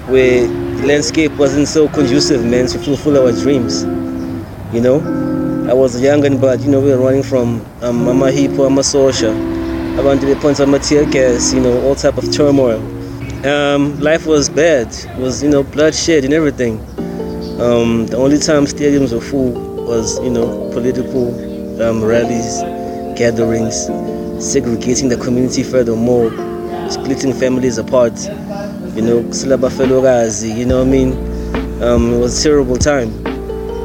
where 0.06 0.46
the 0.46 0.86
landscape 0.86 1.32
wasn't 1.38 1.66
so 1.66 1.88
conducive, 1.88 2.44
man, 2.44 2.66
to 2.66 2.78
fulfill 2.78 3.24
our 3.24 3.32
dreams. 3.32 3.84
You 4.74 4.82
know, 4.82 5.33
I 5.66 5.72
was 5.72 5.98
young 5.98 6.26
and 6.26 6.38
but 6.38 6.60
you 6.60 6.70
know 6.70 6.78
we 6.78 6.90
were 6.90 6.98
running 6.98 7.22
from 7.22 7.64
um, 7.80 8.04
Mama 8.04 8.30
Hippo, 8.30 8.68
Mama 8.68 8.82
Sosha, 8.82 9.32
to 9.96 10.26
the 10.26 10.36
point 10.36 10.60
of 10.60 10.82
tear 10.82 11.10
gas, 11.10 11.54
you 11.54 11.60
know, 11.60 11.80
all 11.82 11.94
type 11.94 12.18
of 12.18 12.30
turmoil. 12.30 12.78
Um, 13.46 13.98
life 13.98 14.26
was 14.26 14.50
bad. 14.50 14.88
It 14.88 15.18
was 15.18 15.42
you 15.42 15.48
know 15.48 15.62
bloodshed 15.62 16.24
and 16.24 16.34
everything. 16.34 16.80
Um, 17.60 18.06
the 18.08 18.18
only 18.18 18.38
time 18.38 18.64
stadiums 18.66 19.14
were 19.14 19.22
full 19.22 19.52
was 19.86 20.18
you 20.20 20.28
know 20.28 20.70
political 20.74 21.28
um, 21.82 22.04
rallies, 22.04 22.60
gatherings, 23.18 23.86
segregating 24.38 25.08
the 25.08 25.16
community 25.16 25.62
furthermore, 25.62 26.30
splitting 26.90 27.32
families 27.32 27.78
apart. 27.78 28.20
You 28.94 29.02
know, 29.02 29.20
you 29.22 30.66
know 30.66 30.78
what 30.78 30.86
I 30.86 30.90
mean? 30.90 31.82
Um, 31.82 32.12
it 32.12 32.18
was 32.18 32.38
a 32.38 32.42
terrible 32.42 32.76
time. 32.76 33.22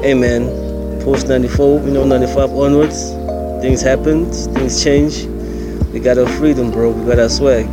Man, 0.02 0.69
post 1.04 1.28
94, 1.28 1.82
you 1.82 1.92
know, 1.92 2.06
95 2.06 2.52
onwards, 2.52 3.12
things 3.62 3.82
happened, 3.82 4.34
things 4.56 4.84
changed. 4.84 5.28
We 5.94 6.00
got 6.00 6.18
our 6.18 6.28
freedom, 6.28 6.72
bro. 6.72 6.92
We 6.92 7.10
got 7.10 7.20
our 7.20 7.30
swag. 7.30 7.68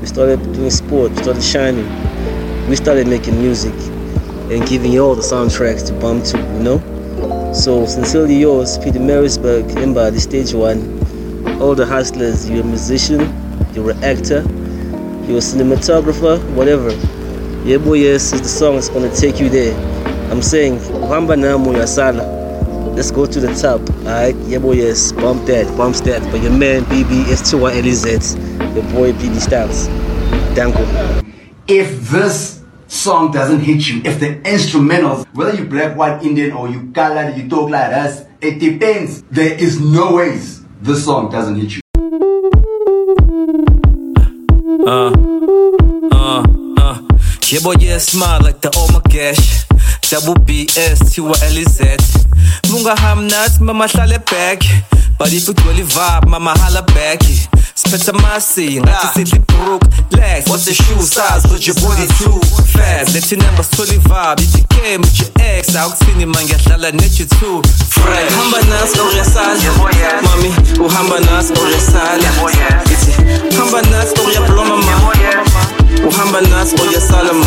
We 0.00 0.06
started 0.06 0.42
doing 0.52 0.70
sport, 0.70 1.12
we 1.12 1.18
started 1.22 1.42
shining. 1.42 1.86
We 2.68 2.76
started 2.76 3.06
making 3.06 3.38
music 3.38 3.74
and 4.50 4.66
giving 4.66 4.92
you 4.92 5.04
all 5.04 5.14
the 5.14 5.22
soundtracks 5.22 5.86
to 5.86 5.92
bump 5.94 6.24
to, 6.26 6.38
you 6.38 6.62
know? 6.62 7.52
So, 7.54 7.86
sincerely 7.86 8.36
yours, 8.36 8.78
Pietermaritzburg, 8.78 10.12
the 10.12 10.20
Stage 10.20 10.54
1. 10.54 11.60
All 11.60 11.74
the 11.74 11.86
hustlers, 11.86 12.48
you're 12.48 12.62
a 12.62 12.66
musician, 12.66 13.20
you're 13.74 13.90
an 13.90 14.04
actor, 14.04 14.42
you're 15.26 15.38
a 15.38 15.42
cinematographer, 15.42 16.38
whatever. 16.54 16.90
Yeah, 17.66 17.78
boy, 17.78 17.94
yes, 17.94 18.32
is 18.32 18.42
the 18.42 18.48
song 18.48 18.74
that's 18.74 18.88
gonna 18.88 19.14
take 19.14 19.40
you 19.40 19.48
there. 19.48 19.74
I'm 20.30 20.42
saying, 20.42 20.78
Uhamba 20.78 21.38
Namu 21.38 21.72
Yasala. 21.72 22.37
Let's 22.98 23.12
go 23.12 23.26
to 23.26 23.38
the 23.38 23.54
top, 23.54 23.80
alright? 24.00 24.34
Yeah, 24.48 24.58
boy, 24.58 24.72
yes, 24.72 25.12
bump 25.12 25.46
that, 25.46 25.68
bump 25.76 25.94
that. 25.98 26.20
But 26.32 26.42
your 26.42 26.50
man, 26.50 26.82
BB, 26.86 27.30
S2Y 27.30 27.80
LZ, 27.82 28.74
your 28.74 28.82
boy, 28.90 29.12
BB 29.12 29.38
Stylez. 29.38 29.86
Danko. 30.56 30.82
if 31.68 32.10
this 32.10 32.64
song 32.88 33.30
doesn't 33.30 33.60
hit 33.60 33.86
you, 33.86 34.02
if 34.04 34.18
the 34.18 34.40
instrumentals, 34.42 35.24
whether 35.32 35.54
you 35.56 35.64
black, 35.66 35.96
white, 35.96 36.24
Indian, 36.24 36.50
or 36.50 36.68
you 36.68 36.90
colored, 36.90 37.36
you 37.36 37.48
talk 37.48 37.70
like 37.70 37.92
us, 37.92 38.24
it 38.40 38.58
depends. 38.58 39.22
There 39.30 39.54
is 39.54 39.80
no 39.80 40.14
ways 40.14 40.64
this 40.82 41.04
song 41.04 41.30
doesn't 41.30 41.54
hit 41.54 41.76
you. 41.76 41.80
Yebo 47.48 47.80
yeah 47.80 47.96
smile 47.96 48.40
like 48.42 48.60
the 48.60 48.68
Oma 48.76 49.00
Cash 49.08 49.64
Double 50.10 50.34
B 50.44 50.68
S 50.76 51.14
T 51.14 51.22
Y 51.22 51.32
L 51.44 51.56
E 51.56 51.64
Z 51.64 52.27
Munga 52.70 52.94
hamnat 52.96 53.60
mama 53.60 53.86
hlale 53.86 54.18
back. 54.30 54.62
But 55.18 55.32
if 55.32 55.46
ugcwele 55.48 55.84
vibe 55.84 56.28
mama 56.28 56.54
hala 56.58 56.82
back. 56.82 57.20
Spetha 57.74 58.12
masi 58.12 58.80
ngathi 58.80 59.06
sidli 59.14 59.38
brook 59.46 59.82
Legs. 60.10 60.48
What's 60.50 60.64
the 60.66 60.74
shoe 60.74 61.00
size? 61.02 61.46
But 61.46 61.66
your 61.66 61.76
body 61.76 62.06
too 62.18 62.40
fast? 62.74 63.14
Lethi 63.14 63.36
number 63.38 63.62
sithole 63.62 63.98
vibe 63.98 64.42
ithi 64.42 64.62
came 64.68 65.00
with 65.00 65.18
your 65.20 65.30
ex 65.38 65.76
Awukuthini 65.76 66.26
man 66.26 66.44
ngiyahlala 66.44 66.92
net 66.92 67.18
you 67.18 67.26
too 67.26 67.62
Fresh. 67.88 68.32
Hamba 68.34 68.58
nasi 68.70 68.98
uyasala 68.98 69.54
Mami 70.22 70.50
uhamba 70.86 71.20
nasi 71.20 71.52
uyasala 71.52 72.28
Ithi 72.92 73.12
hamba 73.56 73.82
nasi 73.82 74.14
uyabloma 74.26 74.76
mama 74.76 75.12
uhamba 76.08 76.40
nasi 76.40 76.74
uyasala 76.76 77.32
ma. 77.32 77.46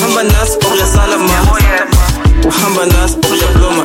Hamba 0.00 0.22
nasi 0.22 0.58
uyasala 0.58 1.18
ma 1.18 1.58
uhamba 2.48 2.86
nasi 2.86 3.16
uyabloma 3.32 3.84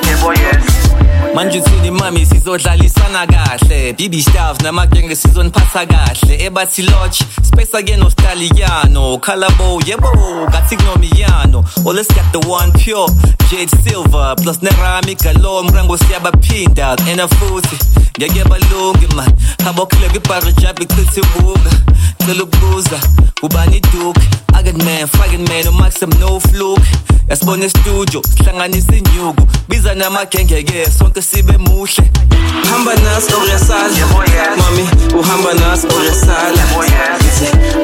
manje 1.38 1.60
uthini 1.60 1.92
mami? 1.92 2.26
Sizodlalisana 2.26 3.28
kahle. 3.28 3.94
Bibi 3.94 4.22
staff 4.22 4.62
namagenge 4.64 5.16
sizoniphatha 5.16 5.86
kahle. 5.86 6.38
Ebathi 6.46 6.82
lodge 6.82 7.24
space 7.44 7.74
again 7.74 8.00
nostaliyano 8.00 9.18
colorbo 9.20 9.82
yebo 9.86 10.10
ngathi 10.50 10.78
kunomiyano. 10.78 11.64
Always 11.86 12.08
got 12.08 12.32
the 12.34 12.40
one 12.50 12.72
pure. 12.72 13.08
Jade 13.50 13.70
silver 13.84 14.36
plus 14.42 14.58
nerami 14.58 15.16
galo 15.16 15.64
mrango 15.64 15.98
siyabaphinda 15.98 16.98
ena 17.10 17.28
futhi 17.28 17.78
ngeke 18.20 18.44
balungi 18.50 19.16
man 19.16 19.32
abokhle 19.68 20.10
kwibhari 20.10 20.54
jabi 20.54 20.86
chithi 20.86 21.22
buka 21.22 21.70
cela 22.26 22.44
ukubuza 22.44 23.00
ubani 23.44 23.80
duke? 23.80 24.22
Agad 24.54 24.78
man, 24.84 25.08
fragging 25.08 25.48
man, 25.48 25.68
umaxim 25.68 26.10
no 26.20 26.40
fluke. 26.40 26.82
Yasibona 27.30 27.66
estudio 27.66 28.22
sihlanganisa 28.24 28.96
inyuku. 28.96 29.48
Biza 29.70 29.94
namagenge-ke 29.96 30.92
sonke 30.92 31.22
sibe 31.32 31.58
muhle. 31.58 32.04
Hamba 32.72 32.94
nasi 32.96 33.34
uyasala. 33.44 33.90
Mami 34.58 34.90
uhamba 35.20 35.54
nasi 35.54 35.88
uyasala. 35.88 36.64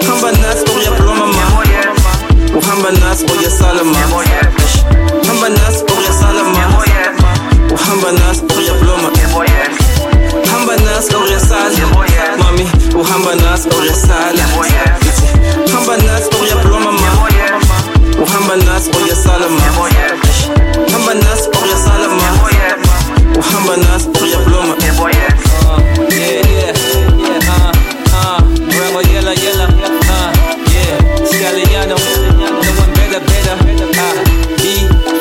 Hamba 0.07 0.31
nasi 0.31 0.63
uyabloma 0.77 1.25
ma. 1.27 1.43
Uhamba 2.57 2.91
nasi 2.91 3.25
uyasala 3.25 3.83
ma. 3.83 3.97
Hamba 5.27 5.49
nasi 5.49 5.83
uyasala 5.97 6.43
ma. 6.43 6.63
Uhamba 7.73 8.11
nasi 8.11 8.41
uyabloma. 8.57 9.09
Hamba 10.51 10.75
nasi 10.75 11.15
uyasala. 11.15 11.87
Mami 12.37 12.67
uhamba 12.95 13.35
nasi 13.35 13.69
uyasala. 13.69 14.43
Hamba 15.73 15.97
nasi 15.97 16.29
uyabloma 16.41 16.91
ma. 16.91 17.09
Uhamba 18.23 18.55
nasi 18.55 18.89
uyasala 18.97 19.49
ma. 19.49 19.61
Hamba 20.93 21.13
nasi 21.13 21.42
uhamba 23.53 23.77
nasi 23.77 24.07
uyabloma 24.23 24.75
Uh, 25.65 25.79
yeah, 26.09 26.41
yeah, 26.43 26.73
yeah, 27.17 27.49
uh, 27.49 27.71
uh, 28.13 28.41
Bravo, 28.69 29.01
yella, 29.11 29.33
yella, 29.33 29.65
uh, 29.65 30.31
yeah, 30.73 31.25
Scaliano, 31.25 31.95
no 31.95 32.71
one 32.81 32.91
better, 32.93 33.19
better, 33.21 33.55
uh, 34.03 34.15
B, 34.57 34.63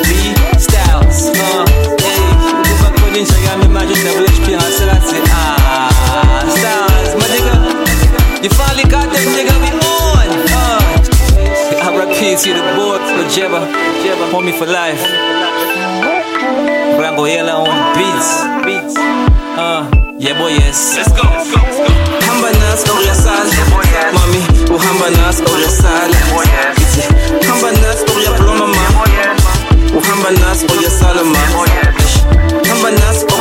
B, 0.03 0.33
Stylez, 0.59 1.29
uh, 1.31 1.65
hey, 2.03 2.21
kuba 2.65 2.89
koninja 2.99 3.37
yami 3.45 3.67
manje 3.67 3.95
double 4.03 4.27
HP 4.27 4.47
ngaselati, 4.57 5.17
ah, 5.31 6.43
Stylez, 6.49 7.15
my 7.19 7.27
nigga, 7.33 8.43
you 8.43 8.49
finally 8.49 8.83
got 8.83 9.07
that 9.09 9.25
nigga, 9.35 9.55
we 9.63 9.69
on, 9.71 10.29
uh, 10.53 10.81
I 11.81 11.97
repeat 11.97 12.39
to 12.39 12.53
the 12.53 12.63
board, 12.75 13.01
Jebba, 13.33 13.61
Jebba, 14.03 14.25
homie 14.31 14.53
for 14.57 14.65
life. 14.67 15.01
Go 17.15 17.25
Yella 17.25 17.53
on 17.61 17.93
beats. 17.95 18.29
Beats. 18.65 18.95
Uh, 18.97 19.85
yeah 20.17 20.33
boy 20.37 20.49
yes. 20.49 20.97
Let's 20.97 21.11
go. 21.13 21.21
Let's 21.23 21.51
go. 21.53 21.61
Let's 21.61 21.77
go. 21.77 21.85
Hamba 22.25 22.49
nas 22.59 22.83
oh, 22.89 22.97
oryasal. 22.97 23.45
Yeah, 23.53 24.11
Mami, 24.17 24.41
uhamba 24.73 25.09
nas 25.17 25.37
oryasal. 25.41 26.09
Yeah, 26.09 26.73
Ithi, 26.83 27.03
hamba 27.45 27.69
nas 27.81 28.01
oh, 28.01 28.13
oryaploma 28.17 28.67
ma. 28.73 28.85
Yeah, 29.13 29.97
uhamba 29.97 30.29
nas 30.41 30.63
oryasalama. 30.63 31.41
Hamba 32.69 32.89
nas 32.97 33.23
oh, 33.29 33.32